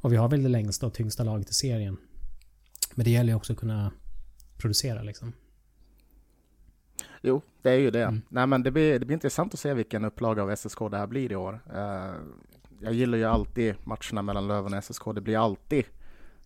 Och 0.00 0.12
vi 0.12 0.16
har 0.16 0.28
väl 0.28 0.42
det 0.42 0.48
längsta 0.48 0.86
och 0.86 0.94
tyngsta 0.94 1.24
laget 1.24 1.50
i 1.50 1.54
serien. 1.54 1.96
Men 2.94 3.04
det 3.04 3.10
gäller 3.10 3.32
ju 3.32 3.36
också 3.36 3.52
att 3.52 3.58
kunna 3.58 3.92
producera 4.58 5.02
liksom. 5.02 5.32
Jo, 7.22 7.42
det 7.62 7.70
är 7.70 7.78
ju 7.78 7.90
det. 7.90 8.02
Mm. 8.02 8.22
Nej, 8.28 8.46
men 8.46 8.62
det 8.62 8.70
blir, 8.70 8.98
det 8.98 9.06
blir 9.06 9.14
intressant 9.14 9.54
att 9.54 9.60
se 9.60 9.74
vilken 9.74 10.04
upplaga 10.04 10.42
av 10.42 10.56
SSK 10.56 10.78
det 10.90 10.96
här 10.96 11.06
blir 11.06 11.32
i 11.32 11.36
år. 11.36 11.60
Eh, 11.74 12.14
jag 12.80 12.92
gillar 12.92 13.18
ju 13.18 13.24
alltid 13.24 13.74
matcherna 13.84 14.22
mellan 14.22 14.48
Löven 14.48 14.74
och 14.74 14.84
SSK. 14.84 15.02
Det 15.14 15.20
blir 15.20 15.44
alltid 15.44 15.84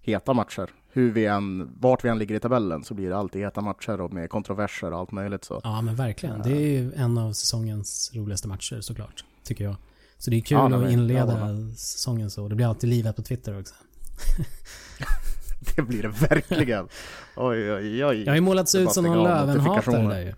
heta 0.00 0.32
matcher. 0.32 0.70
Hur 0.92 1.12
vi 1.12 1.26
än, 1.26 1.70
vart 1.80 2.04
vi 2.04 2.08
än 2.08 2.18
ligger 2.18 2.34
i 2.34 2.40
tabellen 2.40 2.84
så 2.84 2.94
blir 2.94 3.08
det 3.08 3.16
alltid 3.16 3.42
heta 3.42 3.60
matcher 3.60 4.00
och 4.00 4.12
med 4.12 4.30
kontroverser 4.30 4.92
och 4.92 4.98
allt 4.98 5.12
möjligt. 5.12 5.44
Så. 5.44 5.60
Ja 5.64 5.80
men 5.80 5.96
verkligen. 5.96 6.42
Det 6.42 6.50
är 6.50 6.80
ju 6.80 6.92
en 6.92 7.18
av 7.18 7.32
säsongens 7.32 8.10
roligaste 8.14 8.48
matcher 8.48 8.80
såklart. 8.80 9.24
Tycker 9.42 9.64
jag. 9.64 9.76
Så 10.18 10.30
det 10.30 10.36
är 10.36 10.40
kul 10.40 10.58
Ja, 10.58 10.68
nej, 10.68 10.84
att 10.84 10.92
inleda 10.92 11.38
ja, 11.38 11.74
säsongen 11.76 12.30
så. 12.30 12.48
Det 12.48 12.54
blir 12.54 12.66
alltid 12.66 12.90
livet 12.90 13.16
på 13.16 13.22
Twitter 13.22 13.60
också. 13.60 13.74
Det 15.76 15.82
blir 15.82 16.02
det 16.02 16.08
verkligen. 16.08 16.88
Oj, 17.36 17.72
oj, 17.72 18.04
oj. 18.04 18.22
Jag 18.22 18.30
har 18.30 18.34
ju 18.34 18.40
målats 18.40 18.72
Det 18.72 18.78
ut 18.78 18.92
som 18.92 19.04
någon 19.04 19.24
Lövenhatare 19.24 20.08
där 20.08 20.20
ju. 20.20 20.34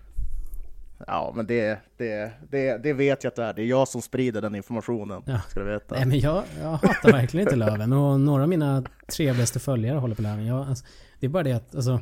Ja, 1.07 1.33
men 1.35 1.47
det, 1.47 1.79
det, 1.97 2.31
det, 2.49 2.77
det 2.83 2.93
vet 2.93 3.23
jag 3.23 3.31
att 3.31 3.35
det 3.35 3.43
är. 3.43 3.53
Det 3.53 3.61
är 3.61 3.65
jag 3.65 3.87
som 3.87 4.01
sprider 4.01 4.41
den 4.41 4.55
informationen. 4.55 5.23
Ja. 5.25 5.41
Ska 5.49 5.59
du 5.59 5.65
veta. 5.65 5.95
Nej 5.95 6.05
men 6.05 6.19
jag, 6.19 6.43
jag 6.59 6.71
hatar 6.71 7.11
verkligen 7.11 7.47
inte 7.47 7.55
Löven 7.55 7.93
och 7.93 8.19
några 8.19 8.43
av 8.43 8.49
mina 8.49 8.83
trevligaste 9.11 9.59
följare 9.59 9.99
håller 9.99 10.15
på 10.15 10.21
Löven. 10.21 10.45
Jag, 10.45 10.67
alltså, 10.67 10.85
det 11.19 11.25
är 11.25 11.29
bara 11.29 11.43
det 11.43 11.53
att 11.53 11.75
alltså... 11.75 11.99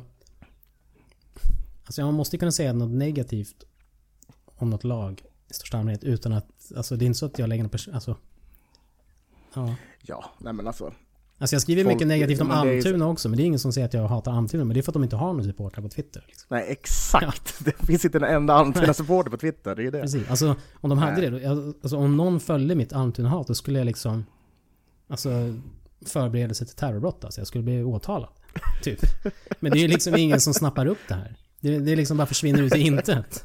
Alltså 1.84 2.02
man 2.02 2.14
måste 2.14 2.38
kunna 2.38 2.52
säga 2.52 2.72
något 2.72 2.90
negativt 2.90 3.64
om 4.56 4.70
något 4.70 4.84
lag 4.84 5.22
i 5.50 5.54
största 5.54 5.78
allmänhet 5.78 6.04
utan 6.04 6.32
att... 6.32 6.72
Alltså 6.76 6.96
det 6.96 7.04
är 7.04 7.06
inte 7.06 7.18
så 7.18 7.26
att 7.26 7.38
jag 7.38 7.48
lägger 7.48 7.62
något 7.62 7.88
Alltså... 7.92 8.16
Ja. 9.54 9.74
Ja, 10.02 10.24
nej 10.38 10.52
men 10.52 10.66
alltså. 10.66 10.92
Alltså 11.38 11.54
jag 11.54 11.62
skriver 11.62 11.82
Folk- 11.84 11.94
mycket 11.94 12.08
negativt 12.08 12.40
om 12.40 12.50
är 12.50 12.64
ju- 12.64 12.70
Almtuna 12.70 13.08
också 13.08 13.28
men 13.28 13.36
det 13.36 13.42
är 13.42 13.44
ingen 13.44 13.58
som 13.58 13.72
säger 13.72 13.86
att 13.86 13.94
jag 13.94 14.08
hatar 14.08 14.32
Almtuna 14.32 14.64
men 14.64 14.74
det 14.74 14.80
är 14.80 14.82
för 14.82 14.90
att 14.90 14.94
de 14.94 15.02
inte 15.04 15.16
har 15.16 15.32
några 15.32 15.44
supportrar 15.44 15.82
på 15.82 15.88
Twitter. 15.88 16.24
Liksom. 16.26 16.46
Nej, 16.50 16.66
exakt. 16.68 17.54
Det 17.64 17.86
finns 17.86 18.04
inte 18.04 18.18
en 18.18 18.24
enda 18.24 18.54
Almtuna-supporter 18.54 19.30
på 19.30 19.36
Twitter. 19.36 19.74
Det 19.74 19.82
är 19.86 19.90
det. 19.90 20.00
Precis. 20.00 20.30
Alltså 20.30 20.56
om 20.80 20.90
de 20.90 20.98
hade 20.98 21.30
Nej. 21.30 21.40
det, 21.40 21.48
då, 21.48 21.72
alltså 21.82 21.96
om 21.96 22.16
någon 22.16 22.40
följde 22.40 22.74
mitt 22.74 22.92
Almtuna-hat 22.92 23.46
då 23.46 23.54
skulle 23.54 23.78
jag 23.78 23.86
liksom... 23.86 24.24
Alltså 25.08 25.30
förberedelse 26.06 26.66
till 26.66 26.76
terrorbrott 26.76 27.24
alltså. 27.24 27.40
Jag 27.40 27.48
skulle 27.48 27.64
bli 27.64 27.82
åtalad. 27.82 28.30
Typ. 28.82 29.00
Men 29.60 29.72
det 29.72 29.78
är 29.78 29.82
ju 29.82 29.88
liksom 29.88 30.16
ingen 30.16 30.40
som 30.40 30.54
snappar 30.54 30.86
upp 30.86 30.98
det 31.08 31.14
här. 31.14 31.36
Det, 31.60 31.78
det 31.78 31.96
liksom 31.96 32.16
bara 32.16 32.26
försvinner 32.26 32.62
ut 32.62 32.76
i 32.76 32.80
intet. 32.80 33.44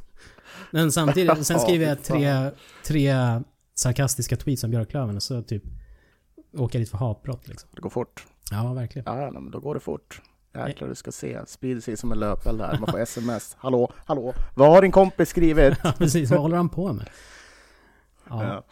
Men 0.72 0.92
samtidigt, 0.92 1.32
sen 1.46 1.60
skriver 1.60 1.88
jag 1.88 2.04
tre, 2.04 2.52
tre 2.86 3.16
sarkastiska 3.76 4.38
tweets 4.38 4.64
om 4.64 4.72
Björklöven 4.72 5.16
och 5.16 5.24
så 5.24 5.42
typ 5.42 5.64
jag 6.52 6.70
dit 6.72 6.90
för 6.90 6.98
hatbrott 6.98 7.48
liksom. 7.48 7.70
Det 7.76 7.82
går 7.82 7.90
fort. 7.90 8.26
Ja, 8.52 8.74
verkligen. 8.74 9.18
Ja, 9.18 9.32
men 9.32 9.52
då 9.52 9.60
går 9.60 9.74
det 9.74 9.80
fort. 9.80 10.22
Jäklar, 10.56 10.88
du 10.88 10.96
ska 10.96 11.12
se. 11.12 11.40
Sprider 11.48 11.82
sig 11.82 11.98
som 11.98 12.12
en 12.12 12.20
löpeld 12.20 12.62
här. 12.62 12.78
Man 12.80 12.92
får 12.92 13.00
sms. 13.02 13.56
Hallå, 13.60 13.92
hallå. 14.06 14.34
Vad 14.56 14.70
har 14.70 14.82
din 14.82 14.92
kompis 14.92 15.30
skrivit? 15.30 15.78
Ja, 15.84 15.94
precis. 15.98 16.32
Vad 16.32 16.40
håller 16.40 16.58
han 16.58 16.70
på 16.70 16.94
med? 16.94 17.10
Ja. 18.30 18.44
Ja. 18.44 18.64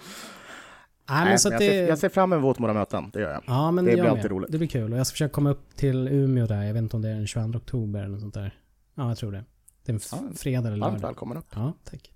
Nej, 1.10 1.26
men 1.26 1.40
så 1.40 1.50
men 1.50 1.54
jag, 1.54 1.62
det... 1.62 1.66
ser, 1.74 1.88
jag 1.88 1.98
ser 1.98 2.10
fram 2.10 2.34
emot 2.34 2.60
våra 2.60 2.74
möten. 2.74 3.10
Det 3.14 3.20
gör 3.22 3.32
jag. 3.32 3.44
Ja, 3.48 3.72
men 3.72 3.86
Det 3.86 3.92
det 3.92 3.98
blir 3.98 4.10
alltid 4.10 4.24
med. 4.24 4.32
roligt. 4.32 4.52
Det 4.52 4.58
blir 4.58 4.68
kul. 4.68 4.94
Och 4.94 5.00
jag 5.00 5.08
ska 5.08 5.14
försöka 5.14 5.32
komma 5.34 5.50
upp 5.50 5.76
till 5.76 6.08
Umeå 6.08 6.46
där. 6.48 6.64
Jag 6.64 6.74
vet 6.74 6.82
inte 6.84 6.96
om 6.96 7.02
det 7.02 7.10
är 7.10 7.14
den 7.16 7.28
22 7.28 7.58
oktober 7.58 8.00
eller 8.00 8.10
något 8.10 8.22
sånt 8.22 8.34
där. 8.34 8.60
Ja, 8.96 9.08
jag 9.08 9.18
tror 9.18 9.32
det. 9.32 9.44
Det 9.86 9.92
är 9.92 9.94
en 9.94 10.00
Ja, 10.12 10.36
fredag 10.38 10.68
eller 10.68 10.70
Varmt 10.78 10.94
lördag. 10.94 11.08
välkommen 11.08 11.38
upp. 11.38 11.46
Ja, 11.56 11.74
tack. 11.84 12.12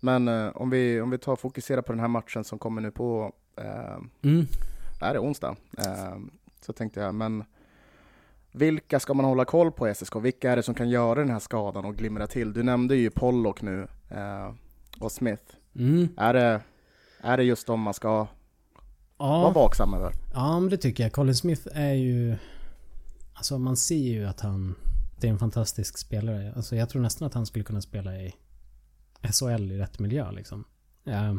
Men 0.00 0.28
eh, 0.28 0.48
om 0.56 0.70
vi, 0.70 1.00
om 1.00 1.10
vi 1.10 1.18
tar 1.18 1.32
och 1.32 1.40
fokuserar 1.40 1.82
på 1.82 1.92
den 1.92 2.00
här 2.00 2.08
matchen 2.08 2.44
som 2.44 2.58
kommer 2.58 2.82
nu 2.82 2.90
på... 2.90 3.32
Eh, 3.56 3.98
Mm. 4.22 4.46
det 5.00 5.04
är 5.06 5.18
onsdag. 5.22 5.56
Eh, 5.78 6.16
så 6.60 6.72
tänkte 6.72 7.00
jag, 7.00 7.14
men 7.14 7.44
vilka 8.52 9.00
ska 9.00 9.14
man 9.14 9.24
hålla 9.24 9.44
koll 9.44 9.72
på 9.72 9.88
i 9.88 9.94
SSK? 9.94 10.16
Vilka 10.16 10.52
är 10.52 10.56
det 10.56 10.62
som 10.62 10.74
kan 10.74 10.88
göra 10.90 11.20
den 11.20 11.30
här 11.30 11.38
skadan 11.38 11.84
och 11.84 11.96
glimra 11.96 12.26
till? 12.26 12.52
Du 12.52 12.62
nämnde 12.62 12.96
ju 12.96 13.10
Pollock 13.10 13.62
nu 13.62 13.88
eh, 14.10 14.52
och 15.00 15.12
Smith. 15.12 15.42
Mm. 15.76 16.08
Är 16.16 16.34
det, 16.34 16.60
är 17.20 17.36
det 17.36 17.42
just 17.42 17.66
de 17.66 17.80
man 17.80 17.94
ska 17.94 18.08
vara 18.12 18.28
Ja. 19.18 19.50
vaksam 19.54 19.94
över? 19.94 20.12
ja, 20.34 20.60
men 20.60 20.70
det 20.70 20.76
tycker 20.76 21.02
jag. 21.02 21.12
Colin 21.12 21.34
Smith 21.36 21.62
är 21.72 21.92
ju... 21.92 22.36
Alltså 23.34 23.58
man 23.58 23.76
ser 23.76 23.96
ju 23.96 24.24
att 24.26 24.40
han... 24.40 24.74
Det 25.20 25.26
är 25.26 25.30
en 25.32 25.38
fantastisk 25.38 25.98
spelare. 25.98 26.52
Alltså 26.56 26.76
jag 26.76 26.88
tror 26.88 27.02
nästan 27.02 27.26
att 27.26 27.34
han 27.34 27.46
skulle 27.46 27.64
kunna 27.64 27.80
spela 27.80 28.16
i 28.16 28.34
SHL 29.32 29.72
i 29.72 29.78
rätt 29.78 29.98
miljö 29.98 30.32
liksom. 30.32 30.64
Eh, 31.06 31.34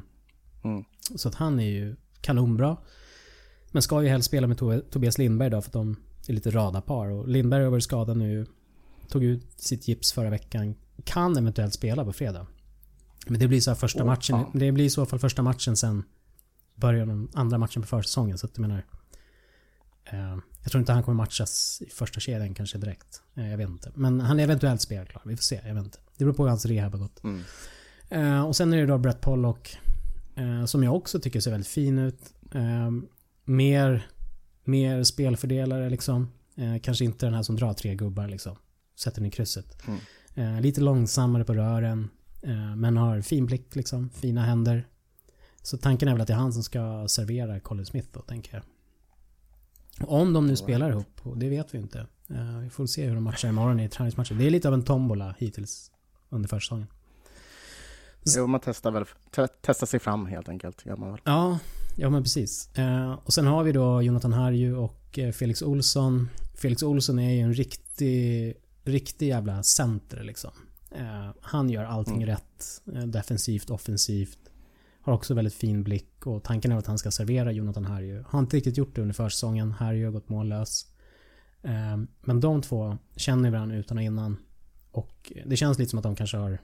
Mm. 0.63 0.83
Så 1.15 1.27
att 1.29 1.35
han 1.35 1.59
är 1.59 1.69
ju 1.69 1.95
kanonbra. 2.23 2.77
Men 3.71 3.81
ska 3.81 4.03
ju 4.03 4.09
helst 4.09 4.27
spela 4.27 4.47
med 4.47 4.57
To- 4.57 4.89
Tobias 4.89 5.17
Lindberg 5.17 5.49
då 5.49 5.61
för 5.61 5.69
att 5.69 5.73
de 5.73 5.95
är 6.27 6.33
lite 6.33 6.51
radarpar. 6.51 7.07
Och 7.07 7.27
Lindberg 7.27 7.63
har 7.63 7.71
varit 7.71 7.83
skadad 7.83 8.17
nu. 8.17 8.45
Tog 9.09 9.23
ut 9.23 9.47
sitt 9.55 9.87
gips 9.87 10.13
förra 10.13 10.29
veckan. 10.29 10.75
Kan 11.03 11.37
eventuellt 11.37 11.73
spela 11.73 12.05
på 12.05 12.13
fredag. 12.13 12.47
Men 13.27 13.39
det 13.39 13.47
blir 13.47 13.61
så 13.61 13.71
här 13.71 13.75
första 13.75 13.99
Åh, 13.99 14.05
matchen. 14.05 14.39
fan. 14.43 14.51
Det 14.59 14.71
blir 14.71 14.85
i 14.85 14.89
så 14.89 15.05
fall 15.05 15.19
första 15.19 15.41
matchen 15.41 15.75
sen 15.77 16.03
börjar 16.75 17.05
den 17.05 17.27
andra 17.33 17.57
matchen 17.57 17.81
på 17.81 17.87
försäsongen. 17.87 18.37
Så 18.37 18.45
att 18.45 18.51
jag 18.55 18.61
menar... 18.61 18.85
Eh, 20.05 20.37
jag 20.63 20.71
tror 20.71 20.79
inte 20.79 20.93
han 20.93 21.03
kommer 21.03 21.15
matchas 21.15 21.81
i 21.87 21.89
första 21.89 22.19
kedjan 22.19 22.53
kanske 22.53 22.77
direkt. 22.77 23.21
Eh, 23.35 23.49
jag 23.51 23.57
vet 23.57 23.69
inte. 23.69 23.91
Men 23.95 24.19
han 24.21 24.39
är 24.39 24.43
eventuellt 24.43 24.81
spelklar. 24.81 25.21
Vi 25.25 25.35
får 25.35 25.43
se. 25.43 25.61
Jag 25.65 25.75
vet 25.75 25.83
inte. 25.83 25.97
Det 26.17 26.25
beror 26.25 26.35
på 26.35 26.43
hur 26.43 26.49
hans 26.49 26.65
rehab 26.65 26.91
har 26.91 26.99
gått. 26.99 27.23
Mm. 27.23 27.41
Eh, 28.09 28.45
och 28.47 28.55
sen 28.55 28.73
är 28.73 28.77
det 28.77 28.85
då 28.85 28.97
Brett 28.97 29.21
Pollock. 29.21 29.77
Eh, 30.35 30.65
som 30.65 30.83
jag 30.83 30.95
också 30.95 31.19
tycker 31.19 31.39
ser 31.39 31.51
väldigt 31.51 31.67
fin 31.67 31.99
ut. 31.99 32.33
Eh, 32.51 32.91
mer, 33.43 34.07
mer 34.63 35.03
spelfördelare 35.03 35.89
liksom. 35.89 36.31
Eh, 36.55 36.79
kanske 36.81 37.05
inte 37.05 37.25
den 37.25 37.33
här 37.33 37.43
som 37.43 37.55
drar 37.55 37.73
tre 37.73 37.95
gubbar 37.95 38.27
liksom. 38.27 38.55
Sätter 38.95 39.21
den 39.21 39.25
i 39.25 39.31
krysset. 39.31 39.87
Mm. 39.87 39.99
Eh, 40.35 40.61
lite 40.61 40.81
långsammare 40.81 41.43
på 41.43 41.53
rören. 41.53 42.09
Eh, 42.41 42.75
men 42.75 42.97
har 42.97 43.21
fin 43.21 43.45
blick 43.45 43.75
liksom. 43.75 44.09
Fina 44.09 44.45
händer. 44.45 44.87
Så 45.61 45.77
tanken 45.77 46.07
är 46.07 46.11
väl 46.11 46.21
att 46.21 46.27
det 46.27 46.33
är 46.33 46.37
han 46.37 46.53
som 46.53 46.63
ska 46.63 47.07
servera 47.07 47.59
Colin 47.59 47.85
Smith 47.85 48.07
då, 48.11 48.19
tänker 48.19 48.53
jag. 48.53 48.63
Om 50.09 50.33
de 50.33 50.47
nu 50.47 50.55
spelar 50.55 50.89
ihop, 50.89 51.19
och 51.21 51.37
det 51.37 51.49
vet 51.49 51.73
vi 51.73 51.77
inte. 51.77 52.07
Eh, 52.29 52.59
vi 52.59 52.69
får 52.69 52.85
se 52.85 53.05
hur 53.05 53.15
de 53.15 53.23
matchar 53.23 53.49
imorgon 53.49 53.79
i 53.79 53.89
träningsmatcher. 53.89 54.35
Det 54.35 54.45
är 54.47 54.49
lite 54.49 54.67
av 54.67 54.73
en 54.73 54.83
tombola 54.83 55.35
hittills 55.37 55.91
under 56.29 56.49
försäsongen. 56.49 56.87
Jo, 58.25 58.47
man 58.47 58.59
testar 58.63 58.91
väl, 58.91 59.05
te 59.31 59.47
testar 59.61 59.87
sig 59.87 59.99
fram 59.99 60.25
helt 60.25 60.49
enkelt, 60.49 60.85
gör 60.85 60.95
man 60.95 61.11
väl. 61.11 61.21
Ja, 61.23 61.59
ja 61.95 62.09
men 62.09 62.23
precis. 62.23 62.69
Eh, 62.77 63.13
och 63.23 63.33
sen 63.33 63.47
har 63.47 63.63
vi 63.63 63.71
då 63.71 64.01
Jonathan 64.01 64.33
Harju 64.33 64.75
och 64.75 65.19
eh, 65.19 65.31
Felix 65.31 65.61
Olsson. 65.61 66.29
Felix 66.55 66.83
Olsson 66.83 67.19
är 67.19 67.31
ju 67.33 67.39
en 67.39 67.53
riktig, 67.53 68.53
riktig 68.83 69.27
jävla 69.27 69.63
center 69.63 70.23
liksom. 70.23 70.51
Eh, 70.91 71.29
han 71.41 71.69
gör 71.69 71.83
allting 71.83 72.15
Mm. 72.15 72.25
rätt. 72.27 72.81
Eh, 72.93 73.03
defensivt, 73.07 73.69
offensivt. 73.69 74.39
Har 75.01 75.13
också 75.13 75.33
väldigt 75.33 75.53
fin 75.53 75.83
blick 75.83 76.25
och 76.27 76.43
tanken 76.43 76.71
är 76.71 76.77
att 76.77 76.87
han 76.87 76.97
ska 76.97 77.11
servera 77.11 77.51
Jonathan 77.51 77.85
Harju. 77.85 78.23
Har 78.27 78.39
inte 78.39 78.57
riktigt 78.57 78.77
gjort 78.77 78.95
det 78.95 79.01
under 79.01 79.13
försäsongen. 79.13 79.71
Harju 79.71 80.05
har 80.05 80.11
gått 80.11 80.29
mållös. 80.29 80.85
Eh, 81.63 81.97
men 82.21 82.39
de 82.39 82.61
två 82.61 82.97
känner 83.15 83.51
varandra 83.51 83.75
utan 83.77 83.97
och 83.97 84.03
innan. 84.03 84.37
Och 84.91 85.31
det 85.45 85.55
känns 85.57 85.79
lite 85.79 85.89
som 85.89 85.99
att 85.99 86.03
de 86.03 86.15
kanske 86.15 86.37
har... 86.37 86.59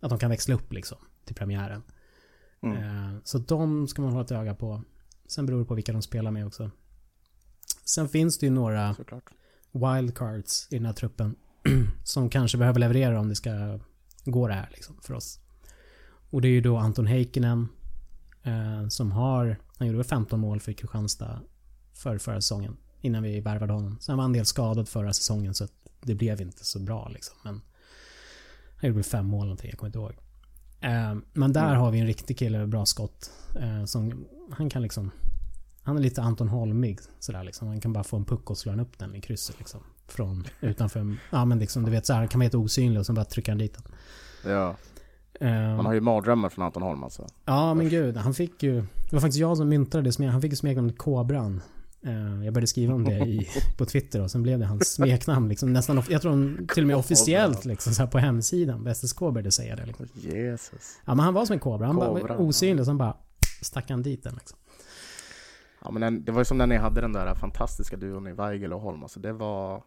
Att 0.00 0.10
de 0.10 0.18
kan 0.18 0.30
växla 0.30 0.54
upp 0.54 0.72
liksom 0.72 0.98
till 1.24 1.34
premiären. 1.34 1.82
Mm. 2.62 2.76
Eh, 2.76 3.20
Så 3.24 3.38
de 3.38 3.88
ska 3.88 4.02
man 4.02 4.10
hålla 4.10 4.24
ett 4.24 4.30
öga 4.30 4.54
på. 4.54 4.82
Sen 5.26 5.46
beror 5.46 5.58
det 5.58 5.64
på 5.64 5.74
vilka 5.74 5.92
de 5.92 6.02
spelar 6.02 6.30
med 6.30 6.46
också. 6.46 6.70
Sen 7.84 8.08
finns 8.08 8.38
det 8.38 8.46
ju 8.46 8.52
några 8.52 8.94
Såklart. 8.94 9.30
wildcards 9.72 10.66
i 10.70 10.76
den 10.76 10.86
här 10.86 10.92
truppen 10.92 11.36
som 12.04 12.30
kanske 12.30 12.58
behöver 12.58 12.80
leverera 12.80 13.20
om 13.20 13.28
det 13.28 13.34
ska 13.34 13.78
gå 14.24 14.48
det 14.48 14.54
här 14.54 14.68
liksom 14.72 14.96
för 15.02 15.14
oss. 15.14 15.40
Och 16.30 16.42
det 16.42 16.48
är 16.48 16.52
ju 16.52 16.60
då 16.60 16.76
Anton 16.76 17.06
Heikkinen 17.06 17.68
eh, 18.42 18.88
som 18.88 19.12
har, 19.12 19.56
han 19.76 19.86
gjorde 19.86 19.96
väl 19.98 20.06
15 20.06 20.40
mål 20.40 20.60
för 20.60 20.72
Kristianstad 20.72 21.40
för 21.94 22.18
förra 22.18 22.40
säsongen 22.40 22.76
innan 23.00 23.22
vi 23.22 23.40
värvade 23.40 23.72
honom. 23.72 23.98
Sen 24.00 24.16
var 24.16 24.22
han 24.22 24.32
del 24.32 24.46
skadad 24.46 24.88
förra 24.88 25.12
säsongen 25.12 25.54
så 25.54 25.68
det 26.02 26.14
blev 26.14 26.40
inte 26.40 26.64
så 26.64 26.78
bra 26.78 27.08
liksom. 27.08 27.36
Men 27.44 27.60
han 28.80 28.88
gjorde 28.88 28.94
väl 28.96 29.04
fem 29.04 29.26
mål 29.26 29.46
någonting, 29.46 29.70
jag 29.70 29.78
kommer 29.78 29.88
inte 29.88 29.98
ihåg. 29.98 30.12
Eh, 30.80 31.14
men 31.32 31.52
där 31.52 31.66
Mm. 31.68 31.80
har 31.80 31.90
vi 31.90 31.98
en 32.00 32.06
riktig 32.06 32.38
kille 32.38 32.58
med 32.58 32.68
bra 32.68 32.86
skott. 32.86 33.30
Eh, 33.60 33.84
som, 33.84 34.24
han 34.50 34.70
kan 34.70 34.82
liksom... 34.82 35.10
Han 35.82 35.96
är 35.98 36.02
lite 36.02 36.22
Anton 36.22 36.48
Holmig 36.48 36.98
sådär 37.18 37.44
liksom. 37.44 37.68
Han 37.68 37.80
kan 37.80 37.92
bara 37.92 38.04
få 38.04 38.16
en 38.16 38.24
puck 38.24 38.50
och 38.50 38.58
slå 38.58 38.80
upp 38.82 38.98
den 38.98 39.14
i 39.14 39.20
krysset 39.20 39.58
liksom. 39.58 39.80
Från 40.06 40.44
utanför... 40.60 41.16
Ja 41.30 41.44
men 41.44 41.58
liksom 41.58 41.84
du 41.84 41.90
vet 41.90 42.06
såhär, 42.06 42.20
han 42.20 42.28
kan 42.28 42.38
vara 42.38 42.44
helt 42.44 42.54
osynlig 42.54 43.00
och 43.00 43.06
sen 43.06 43.14
bara 43.14 43.24
trycka 43.24 43.50
han 43.50 43.58
dit 43.58 43.74
den. 43.74 43.84
Ja, 44.52 44.76
Eh, 45.40 45.76
man 45.76 45.86
har 45.86 45.92
ju 45.92 46.00
mardrömmar 46.00 46.48
från 46.48 46.64
Anton 46.64 46.82
Holm 46.82 47.04
alltså. 47.04 47.26
Ja 47.44 47.74
men 47.74 47.88
gud, 47.88 48.16
han 48.16 48.34
fick 48.34 48.62
ju... 48.62 48.74
Det 48.80 49.12
var 49.12 49.20
faktiskt 49.20 49.40
jag 49.40 49.56
som 49.56 49.68
myntade 49.68 50.04
det 50.04 50.12
smeknamnet. 50.12 50.32
Han 50.32 50.42
fick 50.42 50.52
ju 50.52 50.56
smeknamnet 50.56 50.98
Kobran. 50.98 51.62
Eh, 52.02 52.44
Jag 52.44 52.54
började 52.54 52.66
skriva 52.66 52.94
om 52.94 53.04
det 53.04 53.18
i, 53.18 53.48
på 53.78 53.84
Twitter 53.84 54.20
och 54.22 54.30
sen 54.30 54.42
blev 54.42 54.58
det 54.58 54.66
hans 54.66 54.92
smeknamn 54.94 55.48
liksom. 55.48 55.72
Nästan, 55.72 56.02
jag 56.08 56.22
tror 56.22 56.66
till 56.66 56.82
och 56.82 56.86
med 56.86 56.96
officiellt 56.96 57.64
liksom 57.64 57.92
så 57.92 58.02
här 58.02 58.10
på 58.10 58.18
hemsidan 58.18 58.94
SSK 58.94 59.18
började 59.20 59.50
säga 59.50 59.76
det 59.76 59.86
liksom. 59.86 60.06
Jesus. 60.14 60.98
Ja 61.04 61.14
men 61.14 61.24
han 61.24 61.34
var 61.34 61.46
som 61.46 61.52
en 61.54 61.60
kobra. 61.60 61.86
Han 61.86 61.96
bara 61.96 62.20
Kobra, 62.20 62.36
var 62.36 62.44
osynlig 62.44 62.80
och 62.80 62.86
sen 62.86 62.98
bara 62.98 63.16
stack 63.62 63.90
han 63.90 64.02
dit 64.02 64.22
den 64.22 64.34
liksom. 64.34 64.58
Ja, 65.84 65.90
men 65.90 66.00
den, 66.02 66.24
det 66.24 66.32
var 66.32 66.40
ju 66.40 66.44
som 66.44 66.58
när 66.58 66.66
ni 66.66 66.76
hade 66.76 67.00
den 67.00 67.12
där 67.12 67.34
fantastiska 67.34 67.96
duon 67.96 68.26
i 68.26 68.32
Weigel 68.32 68.72
och 68.72 68.80
Holm. 68.80 69.02
Alltså 69.02 69.20
det 69.20 69.32
var... 69.32 69.82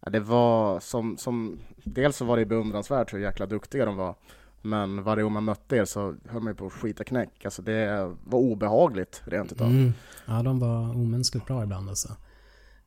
Ja, 0.00 0.10
det 0.10 0.20
var 0.20 0.80
som, 0.80 1.16
som... 1.16 1.58
Dels 1.84 2.16
så 2.16 2.24
var 2.24 2.36
det 2.36 2.46
beundransvärt 2.46 3.12
hur 3.12 3.18
jäkla 3.18 3.46
duktiga 3.46 3.84
de 3.84 3.96
var. 3.96 4.14
Men 4.62 5.02
varje 5.02 5.22
gång 5.22 5.32
man 5.32 5.44
mötte 5.44 5.76
er 5.76 5.84
så 5.84 6.14
höll 6.28 6.42
man 6.42 6.52
ju 6.52 6.56
på 6.56 6.66
att 6.66 6.72
skita 6.72 7.04
knäck. 7.04 7.44
Alltså 7.44 7.62
det 7.62 8.10
var 8.24 8.38
obehagligt 8.38 9.22
rent 9.24 9.52
utav. 9.52 9.66
Mm. 9.70 9.92
Ja 10.26 10.42
de 10.42 10.58
var 10.58 10.96
omänskligt 10.96 11.46
bra 11.46 11.62
ibland 11.62 11.88
alltså. 11.88 12.16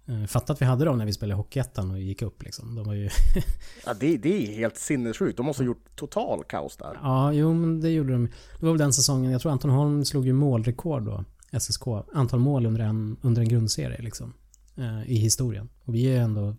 Eh, 0.05 0.25
Fatta 0.25 0.53
att 0.53 0.61
vi 0.61 0.65
hade 0.65 0.85
dem 0.85 0.97
när 0.97 1.05
vi 1.05 1.13
spelade 1.13 1.37
Hockeyettan 1.37 1.91
och 1.91 1.99
gick 1.99 2.21
upp 2.21 2.43
liksom. 2.43 2.75
De 2.75 2.85
var 2.85 2.93
ju... 2.93 3.09
Ja, 3.85 3.93
det, 3.99 4.17
det 4.17 4.47
är 4.47 4.55
helt 4.55 4.77
sinnessjukt. 4.77 5.37
De 5.37 5.45
måste 5.45 5.63
ha 5.63 5.65
gjort 5.65 5.95
total 5.95 6.43
kaos 6.43 6.77
där. 6.77 6.99
Ja, 7.01 7.33
jo 7.33 7.53
men 7.53 7.81
det 7.81 7.89
gjorde 7.89 8.13
de. 8.13 8.25
Det 8.59 8.65
var 8.65 8.71
väl 8.71 8.79
den 8.79 8.93
säsongen, 8.93 9.31
jag 9.31 9.41
tror 9.41 9.51
Anton 9.51 9.71
Holm 9.71 10.05
slog 10.05 10.25
ju 10.25 10.33
målrekord 10.33 11.03
då. 11.03 11.23
SSK. 11.59 11.83
Antal 12.13 12.39
mål 12.39 12.65
under 12.65 12.81
en, 12.81 13.17
under 13.21 13.41
en 13.41 13.47
grundserie 13.47 14.01
liksom. 14.01 14.33
Eh, 14.75 15.11
I 15.11 15.15
historien. 15.15 15.69
Och 15.83 15.95
vi 15.95 16.05
är 16.05 16.21
ändå 16.21 16.55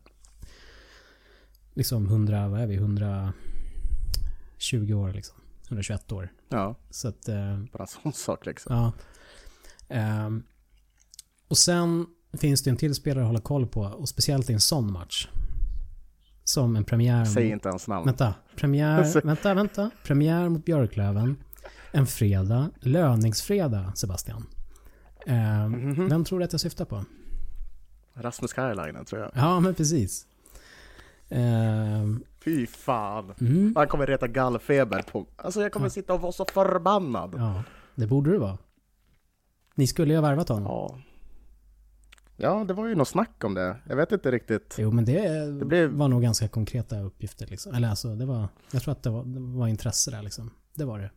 liksom 1.75 2.07
100, 2.07 2.49
vad 2.49 2.61
är 2.61 2.67
vi? 2.67 2.77
120 4.59 4.93
år 4.95 5.13
liksom. 5.13 5.37
121 5.69 6.13
år. 6.13 6.33
Ja, 6.49 6.75
Så 6.91 7.09
att, 7.09 7.29
eh, 7.29 7.59
bara 7.73 7.83
en 7.83 7.87
sån 7.87 8.13
sak 8.13 8.47
liksom. 8.47 8.77
ja. 8.77 8.93
Ehm, 9.89 10.43
och 11.49 11.59
sen 11.59 12.07
finns 12.39 12.63
det 12.63 12.71
en 12.71 12.77
till 12.77 12.95
spelare 12.95 13.23
att 13.25 13.27
hålla 13.29 13.41
koll 13.41 13.67
på. 13.67 13.81
Och 13.81 14.09
speciellt 14.09 14.51
i 14.51 14.53
en 14.53 14.61
sån 14.61 14.93
match. 14.93 15.29
Som 16.45 16.77
en 16.77 16.85
premiär. 16.85 17.25
Säg 17.25 17.49
inte 17.49 17.69
ens 17.69 17.89
namn. 17.89 18.07
Vänta. 18.07 18.35
Premiär, 18.57 19.21
vänta, 19.27 19.55
vänta. 19.55 19.91
Premiär 20.05 20.49
mot 20.49 20.65
Björklöven. 20.65 21.37
En 21.93 22.07
fredag. 22.07 22.71
Löningsfredag, 22.81 23.93
Sebastian. 23.99 24.47
Eh, 25.27 25.69
Mhm. 25.69 26.09
Vem 26.09 26.25
tror 26.25 26.39
du 26.39 26.45
att 26.45 26.53
jag 26.53 26.61
syftar 26.61 26.85
på? 26.85 27.05
Rasmus 28.15 28.53
Kajlainen 28.53 29.05
tror 29.05 29.23
jag. 29.23 29.31
Ja, 29.35 29.61
men 29.61 29.75
precis. 29.75 30.27
Eh, 31.29 32.05
Fy 32.45 32.67
fan. 32.67 33.35
mm, 33.41 33.73
Han 33.77 33.89
kommer 33.89 34.07
reta 34.07 34.29
gallfeber 34.29 35.03
på... 35.03 35.27
Alltså 35.37 35.63
jag 35.63 35.73
kommer 35.73 35.89
sitta 35.89 36.15
och 36.15 36.21
vara 36.21 36.33
så 36.33 36.45
förbannad. 36.45 37.35
ja, 37.39 37.63
det 37.95 38.07
borde 38.07 38.31
du 38.31 38.39
vara. 38.39 38.59
Ni 39.75 39.87
skulle 39.87 40.13
ju 40.13 40.17
ha 40.21 40.23
värvat 40.29 40.49
honom. 40.49 40.65
Ja. 40.67 40.99
Ja, 42.37 42.65
det 42.69 42.75
var 42.75 42.87
ju 42.87 42.95
något 42.95 43.09
snack 43.09 43.45
om 43.45 43.55
det. 43.55 43.77
Jag 43.89 43.97
vet 43.97 44.13
inte 44.13 44.31
riktigt. 44.31 44.75
Jo, 44.79 44.91
men 44.91 45.05
det, 45.05 45.29
Det 45.59 45.65
blev- 45.65 45.91
var 45.91 46.09
nog 46.09 46.23
ganska 46.23 46.49
konkreta 46.49 47.01
uppgifter 47.01 47.47
liksom. 47.47 47.75
Eller 47.75 47.89
alltså, 47.89 48.15
det 48.15 48.27
var... 48.27 48.49
Jag 48.73 48.83
tror 48.83 48.93
att 48.93 49.03
det 49.03 49.11
var, 49.11 49.25
det 49.25 49.41
var 49.59 49.69
intresse 49.69 50.11
där 50.11 50.23
liksom. 50.23 50.51
Det 50.75 50.85
var 50.85 50.99
det. 50.99 51.11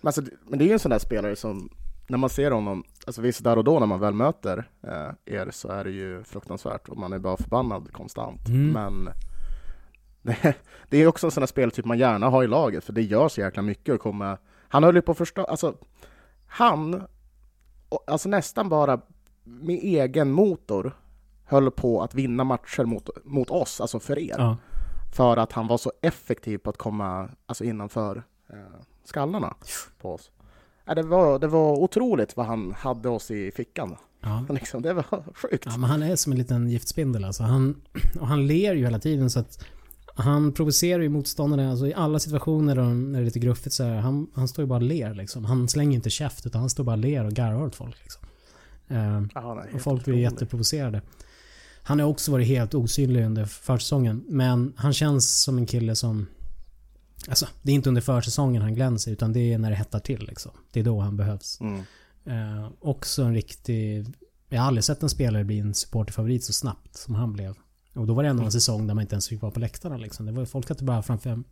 Men, 0.00 0.08
alltså, 0.08 0.22
men 0.48 0.58
det 0.58 0.64
är 0.64 0.66
ju 0.66 0.72
en 0.72 0.78
sån 0.78 0.90
där 0.90 0.98
spelare 0.98 1.36
som, 1.36 1.68
när 2.08 2.18
man 2.18 2.30
ser 2.30 2.50
honom, 2.50 2.84
alltså 3.06 3.22
visst 3.22 3.44
där 3.44 3.58
och 3.58 3.64
då 3.64 3.78
när 3.80 3.86
man 3.86 4.00
väl 4.00 4.14
möter 4.14 4.70
eh, 4.82 5.34
er 5.34 5.50
så 5.50 5.68
är 5.68 5.84
det 5.84 5.90
ju 5.90 6.24
fruktansvärt 6.24 6.88
och 6.88 6.96
man 6.96 7.12
är 7.12 7.18
bara 7.18 7.36
förbannad 7.36 7.92
konstant. 7.92 8.48
Mm. 8.48 8.70
Men 8.72 9.12
det, 10.88 10.98
är 10.98 11.06
också 11.06 11.26
en 11.26 11.30
sån 11.30 11.40
där 11.40 11.46
speltyp 11.46 11.84
man 11.84 11.98
gärna 11.98 12.28
har 12.28 12.44
i 12.44 12.46
laget 12.46 12.84
för 12.84 12.92
det 12.92 13.02
gör 13.02 13.28
så 13.28 13.40
jäkla 13.40 13.62
mycket 13.62 13.94
att 13.94 14.00
komma... 14.00 14.38
Han 14.68 14.84
höll 14.84 14.94
ju 14.94 15.02
på 15.02 15.12
att 15.12 15.18
förstå, 15.18 15.44
alltså 15.44 15.74
han, 16.46 17.02
alltså 18.06 18.28
nästan 18.28 18.68
bara 18.68 19.00
med 19.44 19.78
egen 19.82 20.30
motor 20.30 20.92
höll 21.44 21.70
på 21.70 22.02
att 22.02 22.14
vinna 22.14 22.44
matcher 22.44 22.84
mot, 22.84 23.08
mot 23.24 23.50
oss, 23.50 23.80
alltså 23.80 24.00
för 24.00 24.18
er. 24.18 24.34
Ja. 24.38 24.56
För 25.14 25.36
att 25.36 25.52
han 25.52 25.66
var 25.66 25.78
så 25.78 25.92
effektiv 26.02 26.58
på 26.58 26.70
att 26.70 26.76
komma 26.76 27.28
alltså 27.46 27.64
innanför 27.64 28.22
eh, 28.48 28.56
skallarna 29.04 29.54
på 30.00 30.14
oss. 30.14 30.30
Ja, 30.84 30.94
det, 30.94 31.02
var, 31.02 31.38
det 31.38 31.46
var 31.46 31.72
otroligt 31.78 32.36
vad 32.36 32.46
han 32.46 32.72
hade 32.72 33.08
oss 33.08 33.30
i 33.30 33.50
fickan. 33.50 33.96
ja. 34.20 34.46
Liksom, 34.54 34.82
det 34.82 34.92
var 34.92 35.34
sjukt. 35.34 35.66
Ja, 35.66 35.76
men 35.76 35.90
han 35.90 36.02
är 36.02 36.16
som 36.16 36.32
en 36.32 36.38
liten 36.38 36.68
giftspindel 36.68 37.24
alltså. 37.24 37.42
Han, 37.42 37.82
och 38.20 38.26
han 38.26 38.46
ler 38.46 38.74
ju 38.74 38.84
hela 38.84 38.98
tiden 38.98 39.30
så 39.30 39.40
att 39.40 39.64
han 40.14 40.52
provocerar 40.52 41.02
ju 41.02 41.08
motståndarna 41.08 41.70
alltså 41.70 41.86
i 41.86 41.94
alla 41.94 42.18
situationer 42.18 42.74
när 42.74 43.18
det 43.18 43.18
är 43.18 43.24
lite 43.24 43.38
gruffigt 43.38 43.74
så 43.74 43.84
här, 43.84 43.96
han, 43.96 44.30
han 44.34 44.48
står 44.48 44.62
ju 44.62 44.66
bara 44.66 44.76
och 44.76 44.82
ler 44.82 45.14
liksom. 45.14 45.44
Han 45.44 45.68
slänger 45.68 45.94
inte 45.94 46.10
käft 46.10 46.46
utan 46.46 46.60
han 46.60 46.70
står 46.70 46.84
bara 46.84 46.92
och 46.92 46.98
ler 46.98 47.24
och 47.24 47.32
garvar 47.32 47.66
åt 47.66 47.74
folk 47.74 47.96
liksom. 48.02 48.22
Eh, 48.88 49.22
Ja, 49.34 49.54
nej, 49.54 49.74
och 49.74 49.80
folk 49.80 50.04
blir 50.04 50.18
jätteprovocerade. 50.18 51.02
Han 51.82 52.00
har 52.00 52.06
också 52.06 52.32
varit 52.32 52.46
helt 52.46 52.74
osynlig 52.74 53.24
under 53.24 53.44
försäsongen. 53.44 54.24
Men 54.28 54.72
han 54.76 54.92
känns 54.92 55.42
som 55.42 55.58
en 55.58 55.66
kille 55.66 55.96
som... 55.96 56.26
Alltså, 57.28 57.46
det 57.62 57.70
är 57.70 57.74
inte 57.74 57.88
under 57.88 58.02
försäsongen 58.02 58.62
han 58.62 58.74
glänser 58.74 59.12
utan 59.12 59.32
det 59.32 59.52
är 59.52 59.58
när 59.58 59.70
det 59.70 59.76
hettar 59.76 59.98
till 59.98 60.26
liksom. 60.28 60.52
Det 60.72 60.80
är 60.80 60.84
då 60.84 61.00
han 61.00 61.16
behövs. 61.16 61.60
Mm. 61.60 61.82
Eh, 62.24 62.70
också 62.80 63.22
en 63.22 63.34
riktig... 63.34 64.06
Jag 64.48 64.60
har 64.60 64.66
aldrig 64.66 64.84
sett 64.84 65.02
en 65.02 65.08
spelare 65.08 65.44
bli 65.44 65.58
en 65.58 65.74
supporterfavorit 65.74 66.44
så 66.44 66.52
snabbt 66.52 66.96
som 66.96 67.14
han 67.14 67.32
blev. 67.32 67.54
Och 67.94 68.06
då 68.06 68.14
var 68.14 68.22
det 68.22 68.28
ändå 68.28 68.44
en 68.44 68.52
säsong 68.52 68.86
där 68.86 68.94
man 68.94 69.02
inte 69.02 69.14
ens 69.14 69.28
fick 69.28 69.42
vara 69.42 69.52
på 69.52 69.60
läktarna 69.60 69.96
liksom. 69.96 70.26
Det 70.26 70.32
var 70.32 70.44
folk 70.44 70.68
satt 70.68 70.80
bara 70.80 71.02
framför 71.02 71.42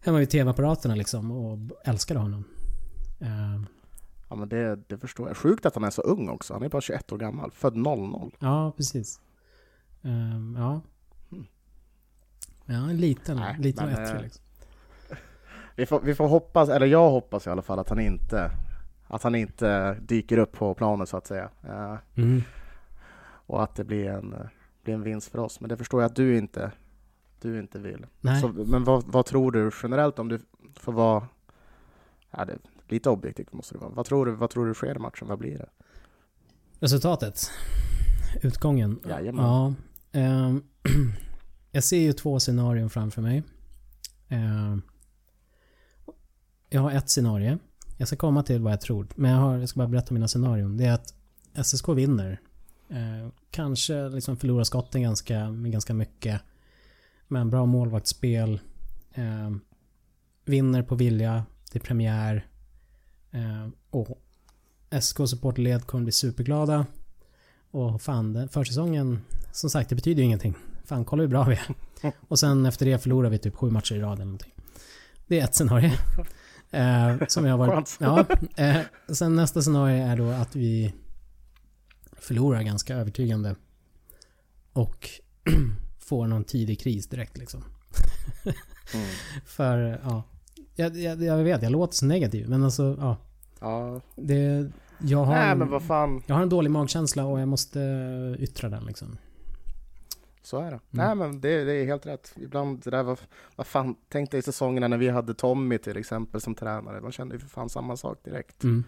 hemma 0.00 0.18
vid 0.18 0.30
tv-apparaterna 0.30 0.94
liksom 0.94 1.30
och 1.30 1.58
älskade 1.84 2.20
honom. 2.20 2.44
Eh, 3.20 3.60
Ja, 4.32 4.36
men 4.36 4.48
det, 4.48 4.76
det 4.88 4.98
förstår 4.98 5.28
jag. 5.28 5.36
Sjukt 5.36 5.66
att 5.66 5.74
han 5.74 5.84
är 5.84 5.90
så 5.90 6.02
ung 6.02 6.28
också. 6.28 6.52
Han 6.52 6.62
är 6.62 6.68
bara 6.68 6.80
21 6.80 7.12
år 7.12 7.18
gammal. 7.18 7.50
Född 7.50 7.76
00. 7.76 8.30
ja, 8.38 8.72
precis. 8.76 9.20
Eh, 10.02 10.10
ja. 10.56 10.80
Ja, 12.66 12.74
en 12.90 12.96
liten, 12.96 13.36
Nej, 13.36 13.56
liten 13.58 13.84
och 13.84 13.90
men, 13.92 14.02
ettrig 14.02 14.16
eh, 14.16 14.22
liksom. 14.22 14.42
Vi 15.76 15.86
får, 15.86 16.00
vi 16.00 16.14
får 16.14 16.28
hoppas, 16.28 16.68
eller 16.68 16.86
jag 16.86 17.10
hoppas 17.10 17.46
i 17.46 17.50
alla 17.50 17.62
fall 17.62 17.78
att 17.78 17.88
han 17.88 18.00
inte 18.00 18.50
att 19.08 19.22
han 19.22 19.34
inte 19.34 19.94
dyker 19.94 20.38
upp 20.38 20.52
på 20.52 20.74
planen 20.74 21.06
så 21.06 21.16
att 21.16 21.26
säga. 21.26 21.50
Eh, 21.68 21.94
Mm. 22.16 22.42
och 23.46 23.62
att 23.62 23.74
det 23.74 23.84
blir 23.84 24.08
en, 24.10 24.34
eh, 24.80 24.84
blir 24.84 24.94
en 24.94 25.02
vinst 25.02 25.28
för 25.28 25.38
oss. 25.38 25.60
Men 25.60 25.68
det 25.68 25.76
förstår 25.76 26.02
jag 26.02 26.10
att 26.10 26.16
du 26.16 26.38
inte, 26.38 26.72
du 27.40 27.58
inte 27.58 27.78
vill. 27.78 28.06
Nej. 28.20 28.40
Så, 28.40 28.48
men 28.48 28.84
vad, 28.84 29.04
vad 29.06 29.26
tror 29.26 29.52
du 29.52 29.70
generellt 29.82 30.18
om 30.18 30.28
du 30.28 30.40
får 30.74 30.92
vara 30.92 31.28
ja, 32.30 32.44
det, 32.44 32.58
lite 32.88 33.10
objektivt 33.10 33.52
måste 33.52 33.74
det 33.74 33.78
vara. 33.78 33.90
Vad 33.90 34.06
tror 34.06 34.26
du, 34.26 34.32
vad 34.32 34.50
tror 34.50 34.66
du 34.66 34.74
sker 34.74 34.96
i 34.96 34.98
matchen? 34.98 35.28
Vad 35.28 35.38
blir 35.38 35.58
det? 35.58 35.68
Resultatet? 36.80 37.50
Utgången? 38.42 39.00
Jajamän. 39.08 39.44
Ja. 39.44 39.74
ehm, 40.12 40.62
jag 41.70 41.84
ser 41.84 42.00
ju 42.00 42.12
två 42.12 42.40
scenarion 42.40 42.90
framför 42.90 43.22
mig. 43.22 43.42
Ehm, 44.28 44.82
jag 46.68 46.80
har 46.80 46.90
ett 46.90 47.10
scenario. 47.10 47.58
Jag 47.96 48.08
ska 48.08 48.16
komma 48.16 48.42
till 48.42 48.60
vad 48.60 48.72
jag 48.72 48.80
tror. 48.80 49.06
Men 49.14 49.30
jag, 49.30 49.38
har, 49.38 49.58
jag 49.58 49.68
ska 49.68 49.78
bara 49.78 49.88
berätta 49.88 50.14
mina 50.14 50.28
scenarion. 50.28 50.76
Det 50.76 50.84
är 50.84 50.92
att 50.92 51.14
SSK 51.66 51.88
vinner. 51.88 52.40
Eh, 52.90 53.28
kanske 53.50 54.08
liksom 54.08 54.36
förlorar 54.36 54.64
skotten 54.64 55.02
ganska, 55.02 55.50
ganska 55.50 55.94
mycket. 55.94 56.40
Men 57.28 57.50
bra 57.50 57.66
målvaktsspel. 57.66 58.60
Eh, 59.14 59.50
vinner 60.44 60.82
på 60.82 60.94
vilja. 60.94 61.44
Det 61.72 61.78
är 61.78 61.82
premiär. 61.82 62.46
Eh, 63.30 63.68
och 63.90 64.08
SK 65.00 65.16
supporterled 65.28 65.86
kommer 65.86 66.04
bli 66.04 66.12
superglada. 66.12 66.86
Och 67.70 68.02
fan, 68.02 68.32
den 68.32 68.48
försäsongen, 68.48 69.20
som 69.52 69.70
sagt, 69.70 69.88
det 69.88 69.94
betyder 69.94 70.18
ju 70.18 70.26
ingenting. 70.26 70.54
Fan, 70.84 71.04
kolla 71.04 71.22
hur 71.22 71.28
bra 71.28 71.44
vi 71.44 71.54
är. 71.54 72.12
Och 72.28 72.38
sen 72.38 72.66
efter 72.66 72.86
det 72.86 72.98
förlorar 72.98 73.30
vi 73.30 73.38
typ 73.38 73.56
sju 73.56 73.70
matcher 73.70 73.94
i 73.94 74.00
rad 74.00 74.12
eller 74.12 74.24
någonting. 74.24 74.52
Det 75.26 75.40
är 75.40 75.44
ett 75.44 75.54
scenario. 75.54 75.90
Eh, 76.70 77.26
som 77.28 77.46
jag 77.46 77.58
har 77.58 77.66
varit... 77.66 77.96
Ja. 78.00 78.24
Eh, 78.56 78.80
sen 79.08 79.36
nästa 79.36 79.62
scenario 79.62 80.06
är 80.06 80.16
då 80.16 80.30
att 80.30 80.56
vi 80.56 80.92
förlorar 82.20 82.62
ganska 82.62 82.96
övertygande. 82.96 83.56
Och 84.72 85.08
får 85.98 86.26
någon 86.26 86.44
tidig 86.44 86.80
kris 86.80 87.06
direkt 87.06 87.38
liksom. 87.38 87.64
Mm. 88.94 89.06
För, 89.44 90.00
ja. 90.04 90.22
Jag, 90.74 90.96
jag, 90.96 91.22
jag 91.22 91.36
vet, 91.36 91.62
jag 91.62 91.72
låter 91.72 91.94
så 91.94 92.06
negativ. 92.06 92.48
Men 92.48 92.62
alltså, 92.62 92.96
ja. 93.00 93.16
Ja. 93.60 94.00
Det, 94.16 94.70
jag, 94.98 95.24
har 95.24 95.34
Nej 95.34 95.50
en, 95.50 95.58
men 95.58 95.68
vad 95.68 95.82
fan, 95.82 96.22
jag 96.26 96.34
har 96.34 96.42
en 96.42 96.48
dålig 96.48 96.70
magkänsla 96.70 97.24
och 97.24 97.40
jag 97.40 97.48
måste 97.48 97.80
yttra 98.38 98.68
den 98.68 98.84
liksom. 98.84 99.18
så 100.42 100.58
är 100.58 100.62
det. 100.62 100.66
Mm. 100.68 100.80
Nej 100.90 101.14
men 101.14 101.40
det, 101.40 101.64
det 101.64 101.72
är 101.72 101.84
helt 101.84 102.06
rätt. 102.06 102.34
Ibland 102.36 102.80
det 102.84 102.90
där 102.90 103.02
var, 103.02 103.18
vad 103.56 103.66
fan, 103.66 103.96
tänk 104.08 104.30
dig 104.30 104.42
säsongerna 104.42 104.88
när 104.88 104.98
vi 104.98 105.08
hade 105.08 105.34
Tommy 105.34 105.78
till 105.78 105.96
exempel 105.96 106.40
som 106.40 106.54
tränare. 106.54 107.00
Man 107.00 107.12
kände 107.12 107.34
ju 107.34 107.38
för 107.38 107.48
fan 107.48 107.68
samma 107.68 107.96
sak 107.96 108.18
direkt. 108.24 108.64
Mm. 108.64 108.84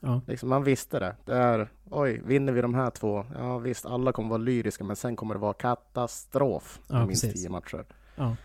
Ja. 0.00 0.20
Liksom, 0.26 0.48
man 0.48 0.64
visste 0.64 0.98
det. 0.98 1.16
Det 1.24 1.34
är, 1.34 1.72
oj, 1.90 2.22
vinner 2.24 2.52
vi 2.52 2.60
de 2.60 2.74
här 2.74 2.90
två? 2.90 3.26
Ja 3.34 3.58
visst, 3.58 3.86
alla 3.86 4.12
kommer 4.12 4.28
vara 4.28 4.38
lyriska, 4.38 4.84
men 4.84 4.96
sen 4.96 5.16
kommer 5.16 5.34
det 5.34 5.40
vara 5.40 5.52
katastrof 5.54 6.80
Ja, 6.88 7.02
i 7.02 7.06
minst 7.06 7.22
precis. 7.22 7.40
tio 7.42 7.50
matcher. 7.50 7.86
Ja. 8.16 8.36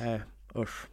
Nej, 0.00 0.22
usch. 0.56 0.86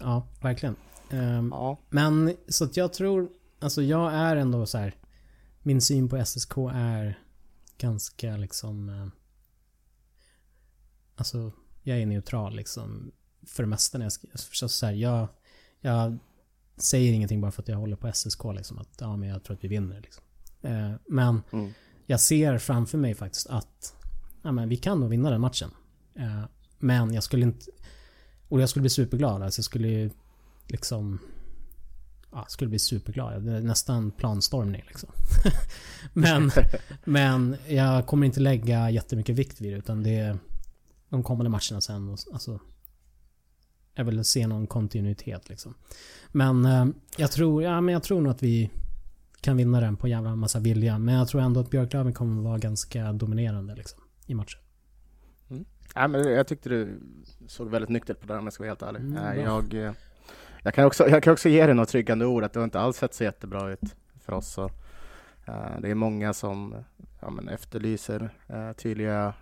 Ja, 0.00 0.26
verkligen. 0.42 0.76
Ehm, 1.10 1.48
Ja. 1.52 1.78
Men 1.90 2.36
så 2.48 2.64
att 2.64 2.76
jag 2.76 2.92
tror, 2.92 3.28
alltså 3.60 3.82
jag 3.82 4.12
är 4.14 4.36
ändå 4.36 4.66
så 4.66 4.78
här. 4.78 4.94
Min 5.62 5.80
syn 5.80 6.08
på 6.08 6.24
SSK 6.24 6.56
är 6.74 7.18
ganska 7.78 8.36
liksom... 8.36 8.88
eh, 8.88 9.06
Alltså, 11.16 11.52
jag 11.82 11.98
är 11.98 12.06
neutral 12.06 12.54
liksom. 12.56 13.12
För 13.46 13.62
det 13.62 13.68
mesta 13.68 13.98
när 13.98 14.04
jag 14.04 14.12
skriver. 14.12 14.36
Så, 14.36 14.68
så 14.68 14.86
här, 14.86 14.92
jag, 14.92 15.28
jag 15.80 16.18
säger 16.82 17.12
ingenting 17.12 17.40
bara 17.40 17.52
för 17.52 17.62
att 17.62 17.68
jag 17.68 17.76
håller 17.76 17.96
på 17.96 18.12
SSK 18.12 18.44
liksom. 18.54 18.78
Att 18.78 18.88
ja, 19.00 19.16
men 19.16 19.28
jag 19.28 19.44
tror 19.44 19.56
att 19.56 19.64
vi 19.64 19.68
vinner 19.68 20.00
liksom. 20.00 20.24
Eh, 20.62 20.92
men 21.08 21.42
Mm. 21.52 21.72
jag 22.06 22.20
ser 22.20 22.58
framför 22.58 22.98
mig 22.98 23.14
faktiskt 23.14 23.46
att 23.46 23.94
ja, 24.42 24.52
men 24.52 24.68
vi 24.68 24.76
kan 24.76 25.00
nog 25.00 25.10
vinna 25.10 25.30
den 25.30 25.40
matchen. 25.40 25.70
Eh, 26.14 26.42
men 26.78 27.14
jag 27.14 27.22
skulle 27.24 27.42
inte... 27.46 27.66
Och 28.48 28.60
jag 28.60 28.68
skulle 28.68 28.80
bli 28.80 28.90
superglad. 28.90 29.42
Alltså 29.42 29.58
jag 29.58 29.64
skulle 29.64 30.10
liksom... 30.66 31.18
Ja, 32.32 32.44
skulle 32.48 32.68
bli 32.68 32.78
superglad. 32.78 33.44
Nästan 33.44 34.10
planstormning 34.10 34.82
liksom. 34.88 35.08
men, 36.12 36.50
men 37.04 37.56
jag 37.68 38.06
kommer 38.06 38.26
inte 38.26 38.40
lägga 38.40 38.90
jättemycket 38.90 39.36
vikt 39.36 39.60
vid 39.60 39.72
det 39.72 39.78
utan 39.78 40.02
det 40.02 40.10
är 40.18 40.38
de 41.08 41.22
kommande 41.22 41.50
matcherna 41.50 41.80
sen. 41.80 42.08
Och, 42.08 42.18
alltså, 42.32 42.60
jag 43.94 44.04
vill 44.04 44.24
se 44.24 44.46
någon 44.46 44.66
kontinuitet 44.66 45.48
liksom. 45.48 45.74
Men 46.28 46.64
eh, 46.64 46.86
jag 47.16 47.30
tror, 47.30 47.62
ja, 47.62 47.80
men 47.80 47.92
jag 47.92 48.02
tror 48.02 48.20
nog 48.20 48.32
att 48.32 48.42
vi 48.42 48.70
kan 49.40 49.56
vinna 49.56 49.80
den 49.80 49.96
på 49.96 50.08
jävla 50.08 50.36
massa 50.36 50.58
vilja. 50.58 50.98
Men 50.98 51.14
jag 51.14 51.28
tror 51.28 51.40
ändå 51.40 51.60
att 51.60 51.70
Björklöven 51.70 52.12
kommer 52.12 52.42
vara 52.42 52.58
ganska 52.58 53.12
dominerande 53.12 53.74
liksom, 53.74 54.00
i 54.26 54.34
matchen. 54.34 54.60
Nej, 55.94 56.08
men 56.08 56.32
jag 56.32 56.46
tyckte 56.46 56.68
du 56.68 57.00
såg 57.46 57.70
väldigt 57.70 57.90
nyktert 57.90 58.20
på 58.20 58.26
det 58.26 58.38
om 58.38 58.44
jag 58.44 58.52
ska 58.52 58.62
vara 58.62 58.70
helt 58.70 58.82
ärlig. 58.82 59.00
Mm, 59.00 59.16
Eh, 59.16 59.44
jag, 59.44 59.74
eh, 59.74 59.92
jag, 60.62 60.74
kan 60.74 60.84
också, 60.84 61.08
jag 61.08 61.22
kan 61.22 61.32
också 61.32 61.48
ge 61.48 61.66
dig 61.66 61.74
något 61.74 61.88
tryggande 61.88 62.26
ord, 62.26 62.44
att 62.44 62.52
det 62.52 62.60
har 62.60 62.64
inte 62.64 62.80
alls 62.80 62.96
sett 62.96 63.14
så 63.14 63.24
jättebra 63.24 63.70
ut 63.70 63.96
för 64.20 64.32
oss. 64.32 64.52
Så, 64.52 64.64
eh, 65.46 65.80
det 65.80 65.90
är 65.90 65.94
många 65.94 66.32
som 66.32 66.74
ja, 67.20 67.30
men 67.30 67.48
efterlyser 67.48 68.30
eh, 68.46 68.72
tydliga 68.72 69.34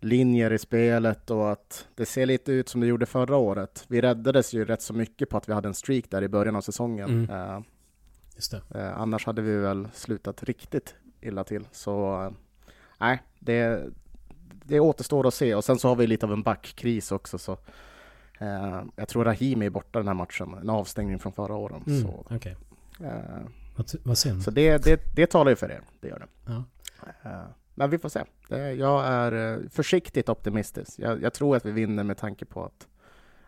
linjer 0.00 0.52
i 0.52 0.58
spelet 0.58 1.30
och 1.30 1.52
att 1.52 1.88
det 1.94 2.06
ser 2.06 2.26
lite 2.26 2.52
ut 2.52 2.68
som 2.68 2.80
det 2.80 2.86
gjorde 2.86 3.06
förra 3.06 3.36
året. 3.36 3.84
Vi 3.88 4.00
räddades 4.00 4.54
ju 4.54 4.64
rätt 4.64 4.82
så 4.82 4.94
mycket 4.94 5.28
på 5.30 5.36
att 5.36 5.48
vi 5.48 5.52
hade 5.52 5.68
en 5.68 5.74
streak 5.74 6.04
där 6.10 6.22
i 6.22 6.28
början 6.28 6.56
av 6.56 6.60
säsongen. 6.60 7.10
Mm. 7.10 7.30
Eh. 7.30 7.60
Eh, 8.74 9.00
annars 9.00 9.26
hade 9.26 9.42
vi 9.42 9.56
väl 9.56 9.88
slutat 9.94 10.42
riktigt 10.42 10.94
illa 11.20 11.44
till. 11.44 11.68
Så 11.72 12.22
eh, 12.24 12.30
nej, 13.00 13.22
det, 13.38 13.84
det 14.64 14.80
återstår 14.80 15.26
att 15.26 15.34
se. 15.34 15.54
Och 15.54 15.64
sen 15.64 15.78
så 15.78 15.88
har 15.88 15.96
vi 15.96 16.06
lite 16.06 16.26
av 16.26 16.32
en 16.32 16.42
backkris 16.42 17.12
också. 17.12 17.38
Så, 17.38 17.52
eh, 18.38 18.82
jag 18.96 19.08
tror 19.08 19.24
Rahimi 19.24 19.66
är 19.66 19.70
borta 19.70 19.98
den 19.98 20.08
här 20.08 20.14
matchen. 20.14 20.54
En 20.62 20.70
avstängning 20.70 21.18
från 21.18 21.32
förra 21.32 21.54
året. 21.54 21.86
Mm, 21.86 22.02
Så, 22.02 22.26
Okej. 22.30 22.56
eh, 23.00 23.12
Vad, 23.76 23.90
vad 24.02 24.18
synd. 24.18 24.42
så 24.42 24.50
det, 24.50 24.84
det, 24.84 25.00
det 25.16 25.26
talar 25.26 25.50
ju 25.50 25.56
för 25.56 25.70
er. 25.70 25.80
Det 26.00 26.08
gör 26.08 26.18
det. 26.18 26.52
Ja. 26.52 26.64
Men 27.78 27.90
vi 27.90 27.98
får 27.98 28.08
se. 28.08 28.24
Jag 28.78 29.06
är 29.06 29.32
eh, 29.32 29.68
försiktigt 29.70 30.28
optimistisk. 30.28 30.98
Jag, 30.98 31.22
jag 31.22 31.32
tror 31.32 31.56
att 31.56 31.66
vi 31.66 31.70
vinner 31.70 32.04
med 32.04 32.16
tanke 32.16 32.44
på 32.44 32.64
att 32.64 32.88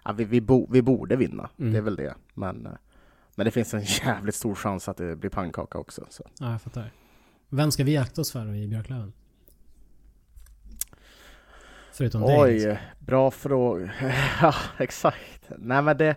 ja, 0.05 0.13
vi, 0.13 0.25
vi, 0.25 0.41
bo, 0.41 0.67
vi 0.71 0.83
borde 0.83 1.17
vinna. 1.17 1.51
Mm. 1.59 1.73
Det 1.73 1.79
är 1.79 1.83
väl 1.83 1.97
det. 1.97 2.15
Men, 2.35 2.67
eh, 2.67 2.73
men 3.35 3.45
det 3.45 3.51
finns 3.51 3.75
en 3.75 3.83
jävligt 4.05 4.35
stor 4.35 4.55
chans 4.55 4.89
att 4.89 4.97
det 4.97 5.17
blir 5.17 5.31
pannkaka 5.31 5.79
också. 5.79 6.07
Så. 6.09 6.25
ja, 6.39 6.51
jag 6.51 6.63
fattar. 6.63 6.93
Vem 7.49 7.71
ska 7.71 7.85
vi 7.85 7.97
akta 7.97 8.21
oss 8.21 8.33
för 8.33 8.55
i 8.55 8.69
Björklöven? 8.69 9.13
Förutom 11.93 12.21
dig. 12.21 12.41
Oj, 12.41 12.53
liksom. 12.53 12.77
bra 12.99 13.31
fråga. 13.31 13.93
ja, 14.43 14.55
exakt. 14.79 15.51
Nej 15.59 15.83
men 15.83 15.97
det, 15.97 16.17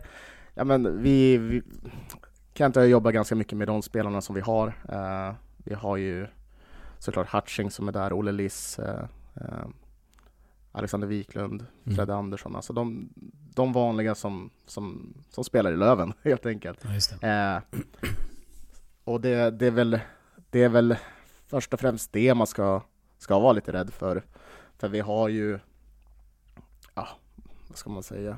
ja 0.53 0.63
men 0.63 1.03
vi, 1.03 1.37
vi 1.37 1.61
och 2.53 2.59
jag 2.59 2.87
jobbar 2.87 3.11
ganska 3.11 3.35
mycket 3.35 3.57
med 3.57 3.67
de 3.67 3.81
spelarna 3.81 4.21
som 4.21 4.35
vi 4.35 4.41
har. 4.41 4.67
Eh, 4.89 5.35
vi 5.57 5.73
har 5.73 5.97
ju 5.97 6.27
såklart 7.03 7.33
Hutching 7.33 7.71
som 7.71 7.87
är 7.87 7.91
där, 7.91 8.13
Olle 8.13 8.31
Liss, 8.31 8.79
eh, 8.79 9.05
eh, 9.35 9.67
Alexander 10.71 11.07
Wiklund, 11.07 11.65
Mm. 11.85 11.95
Fredde 11.95 12.15
Andersson. 12.15 12.55
Alltså 12.55 12.73
de, 12.73 13.09
de 13.55 13.73
vanliga 13.73 14.15
som, 14.15 14.49
som, 14.65 15.13
som 15.29 15.43
spelar 15.43 15.71
i 15.71 15.77
Löven 15.77 16.13
helt 16.23 16.45
enkelt. 16.45 16.79
Ja, 16.83 17.17
det. 17.21 17.27
Eh, 17.27 17.79
och 19.03 19.21
det, 19.21 19.51
det, 19.51 19.67
är 19.67 19.71
väl, 19.71 19.99
det 20.49 20.63
är 20.63 20.69
väl 20.69 20.95
först 21.47 21.73
och 21.73 21.79
främst 21.79 22.13
det 22.13 22.33
man 22.33 22.47
ska, 22.47 22.81
ska 23.17 23.39
vara 23.39 23.53
lite 23.53 23.73
rädd 23.73 23.93
för. 23.93 24.23
För 24.77 24.87
vi 24.89 24.99
har 24.99 25.29
ju, 25.29 25.59
ja, 26.95 27.07
vad 27.67 27.77
ska 27.77 27.89
man 27.89 28.03
säga, 28.03 28.37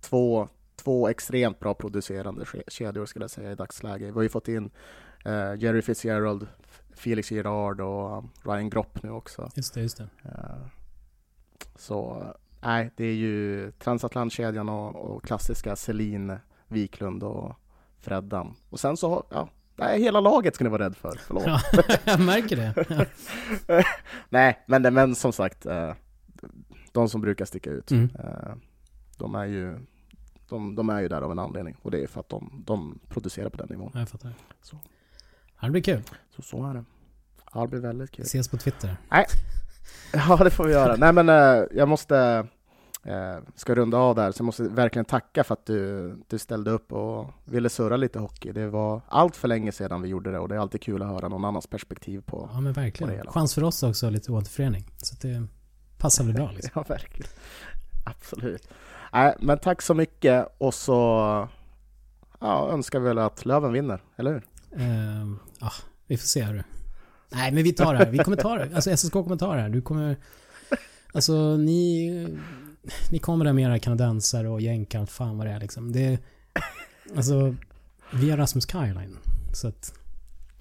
två, 0.00 0.48
två 0.76 1.08
extremt 1.08 1.60
bra 1.60 1.74
producerande 1.74 2.44
kedjor 2.68 3.06
skulle 3.06 3.22
jag 3.22 3.30
säga 3.30 3.52
i 3.52 3.54
dagsläget. 3.54 4.08
Vi 4.08 4.12
har 4.12 4.22
ju 4.22 4.28
fått 4.28 4.48
in 4.48 4.70
eh, 5.24 5.54
Jerry 5.58 5.82
Fitzgerald, 5.82 6.46
Felix 6.96 7.30
Gerard 7.32 7.80
och 7.80 8.18
um, 8.18 8.30
Ryan 8.44 8.70
Gropp 8.70 9.02
nu 9.02 9.10
också. 9.10 9.50
Just 9.54 9.74
det, 9.74 9.80
just 9.82 9.96
det. 9.96 10.08
Eh, 10.24 10.66
så 11.76 12.24
nej, 12.60 12.90
det 12.96 13.04
är 13.04 13.14
ju 13.14 13.72
transatlantkedjan 13.72 14.68
och, 14.68 14.96
och 14.96 15.22
klassiska 15.24 15.76
Selin, 15.76 16.36
Wiklund 16.68 17.22
och 17.22 17.54
Freddan. 17.98 18.54
Och 18.70 18.80
sen 18.80 18.96
så, 18.96 19.24
ja, 19.30 19.48
nej, 19.76 20.02
hela 20.02 20.20
laget 20.20 20.54
ska 20.54 20.64
ni 20.64 20.70
vara 20.70 20.84
rädd 20.84 20.96
för. 20.96 21.20
Förlåt. 21.26 21.44
Ja, 21.46 21.60
jag 22.04 22.20
märker 22.20 22.56
det. 22.56 23.06
nej, 24.28 24.64
men, 24.66 24.94
men 24.94 25.14
som 25.14 25.32
sagt, 25.32 25.66
eh, 25.66 25.92
de 26.92 27.08
som 27.08 27.20
brukar 27.20 27.44
sticka 27.44 27.70
ut, 27.70 27.90
Mm. 27.90 28.10
eh, 28.18 28.54
de, 29.18 29.34
är 29.34 29.44
ju, 29.44 29.78
de, 30.48 30.74
de 30.74 30.88
är 30.90 31.00
ju 31.00 31.08
där 31.08 31.22
av 31.22 31.30
en 31.32 31.38
anledning. 31.38 31.76
Och 31.82 31.90
det 31.90 32.02
är 32.02 32.06
för 32.06 32.20
att 32.20 32.28
de, 32.28 32.62
de 32.66 32.98
producerar 33.08 33.48
på 33.48 33.56
den 33.56 33.66
nivån. 33.70 33.90
Ja, 33.94 34.00
jag 34.00 34.08
fattar. 34.08 34.32
Så. 34.62 34.76
Det 35.60 35.70
blir 35.70 35.82
kul. 35.82 36.02
Så 36.36 36.42
så 36.42 36.66
är 36.66 36.74
det. 36.74 36.84
Ja, 37.54 37.60
det 37.60 37.68
blir 37.68 37.80
väldigt 37.80 38.10
kul. 38.10 38.24
Ses 38.24 38.48
på 38.48 38.56
Twitter. 38.56 38.96
Ja, 40.12 40.36
det 40.36 40.50
får 40.50 40.64
vi 40.64 40.72
göra. 40.72 40.96
Nej, 40.96 41.12
men 41.12 41.28
eh, 41.28 41.64
jag 41.70 41.88
måste 41.88 42.46
eh, 43.04 43.36
ska 43.54 43.74
runda 43.74 43.98
av 43.98 44.14
där, 44.14 44.32
så 44.32 44.40
jag 44.40 44.44
måste 44.44 44.62
verkligen 44.62 45.04
tacka 45.04 45.44
för 45.44 45.52
att 45.52 45.66
du, 45.66 46.14
du 46.28 46.38
ställde 46.38 46.70
upp 46.70 46.92
och 46.92 47.26
ville 47.44 47.68
surra 47.68 47.96
lite 47.96 48.18
hockey. 48.18 48.52
Det 48.52 48.66
var 48.68 49.00
allt 49.08 49.36
för 49.36 49.48
länge 49.48 49.72
sedan 49.72 50.02
vi 50.02 50.08
gjorde 50.08 50.30
det 50.32 50.38
och 50.38 50.48
det 50.48 50.54
är 50.54 50.58
alltid 50.58 50.82
kul 50.82 51.02
att 51.02 51.08
höra 51.08 51.28
någon 51.28 51.44
annans 51.44 51.66
perspektiv 51.66 52.20
på. 52.26 52.48
Ja, 52.52 52.60
men 52.60 52.72
det 52.72 52.80
verkligen. 52.80 53.12
hela. 53.12 53.30
Chans 53.30 53.54
för 53.54 53.64
oss 53.64 53.82
också, 53.82 54.10
lite 54.10 54.32
återförening. 54.32 54.84
Så 54.96 55.16
det 55.20 55.46
passar 55.98 56.24
väl 56.24 56.34
bra 56.34 56.50
liksom. 56.50 56.70
Ja, 56.74 56.84
verkligen. 56.88 57.30
Absolut. 58.04 58.68
Nej, 59.12 59.34
men 59.40 59.58
tack 59.58 59.82
så 59.82 59.94
mycket 59.94 60.48
och 60.58 60.74
så 60.74 60.92
ja, 62.40 62.68
önskar 62.72 63.00
vi 63.00 63.08
väl 63.08 63.18
att 63.18 63.44
Löven 63.46 63.72
vinner, 63.72 64.00
eller 64.16 64.32
hur? 64.32 64.42
Ehm, 64.78 65.38
ja, 65.60 65.72
vi 66.06 66.16
får 66.16 66.26
se 66.26 66.42
hörru. 66.42 66.62
Nej, 67.30 67.52
men 67.52 67.62
vi 67.62 67.72
tar 67.72 67.92
det 67.94 67.98
här. 67.98 68.10
Vi 68.10 68.18
kommer 68.18 68.36
ta 68.36 68.56
det. 68.56 68.74
Alltså 68.74 68.96
SSK 68.96 69.12
kommer 69.12 69.36
ta 69.36 69.54
det 69.54 69.60
här. 69.60 69.68
Du 69.68 69.82
kommer... 69.82 70.16
Alltså 71.12 71.56
ni... 71.56 72.38
Ni 73.10 73.18
kommer 73.18 73.44
där 73.44 73.52
med 73.52 73.64
era 73.64 73.78
kanadensare 73.78 74.48
och 74.48 74.60
jänkar 74.60 75.02
och 75.02 75.08
fan 75.08 75.38
vad 75.38 75.46
det 75.46 75.52
är 75.52 75.60
liksom. 75.60 75.92
Det... 75.92 76.18
Alltså, 77.16 77.54
vi 78.12 78.30
har 78.30 78.36
Rasmus 78.36 78.66
Kajlain. 78.66 79.18
Så 79.52 79.68
att, 79.68 79.94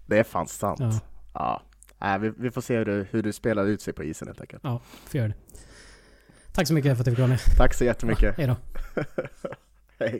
Det 0.06 0.18
är 0.20 0.24
fan 0.24 0.48
sant. 0.48 0.80
ja, 0.80 1.00
Ja. 1.34 1.62
Nej, 2.00 2.20
vi, 2.20 2.32
vi 2.38 2.52
får 2.52 2.62
se 2.62 2.78
hur 2.78 2.86
du, 2.86 3.08
hur 3.12 3.24
du 3.24 3.34
spelar 3.34 3.66
ut 3.66 3.82
sig 3.82 3.94
på 3.94 4.04
isen 4.04 4.28
helt 4.28 4.42
enkelt. 4.42 4.62
ja, 4.64 4.82
får 5.06 5.18
göra 5.18 5.28
det. 5.28 5.36
Tack 6.52 6.68
så 6.68 6.74
mycket 6.74 6.98
för 6.98 7.02
att 7.02 7.06
du 7.06 7.12
fick 7.12 7.20
vara 7.20 7.28
med. 7.28 7.40
Tack 7.58 7.74
så 7.74 7.84
jättemycket. 7.84 8.38
Hej 8.38 8.48
då. 8.48 8.56
Hej. 10.00 10.20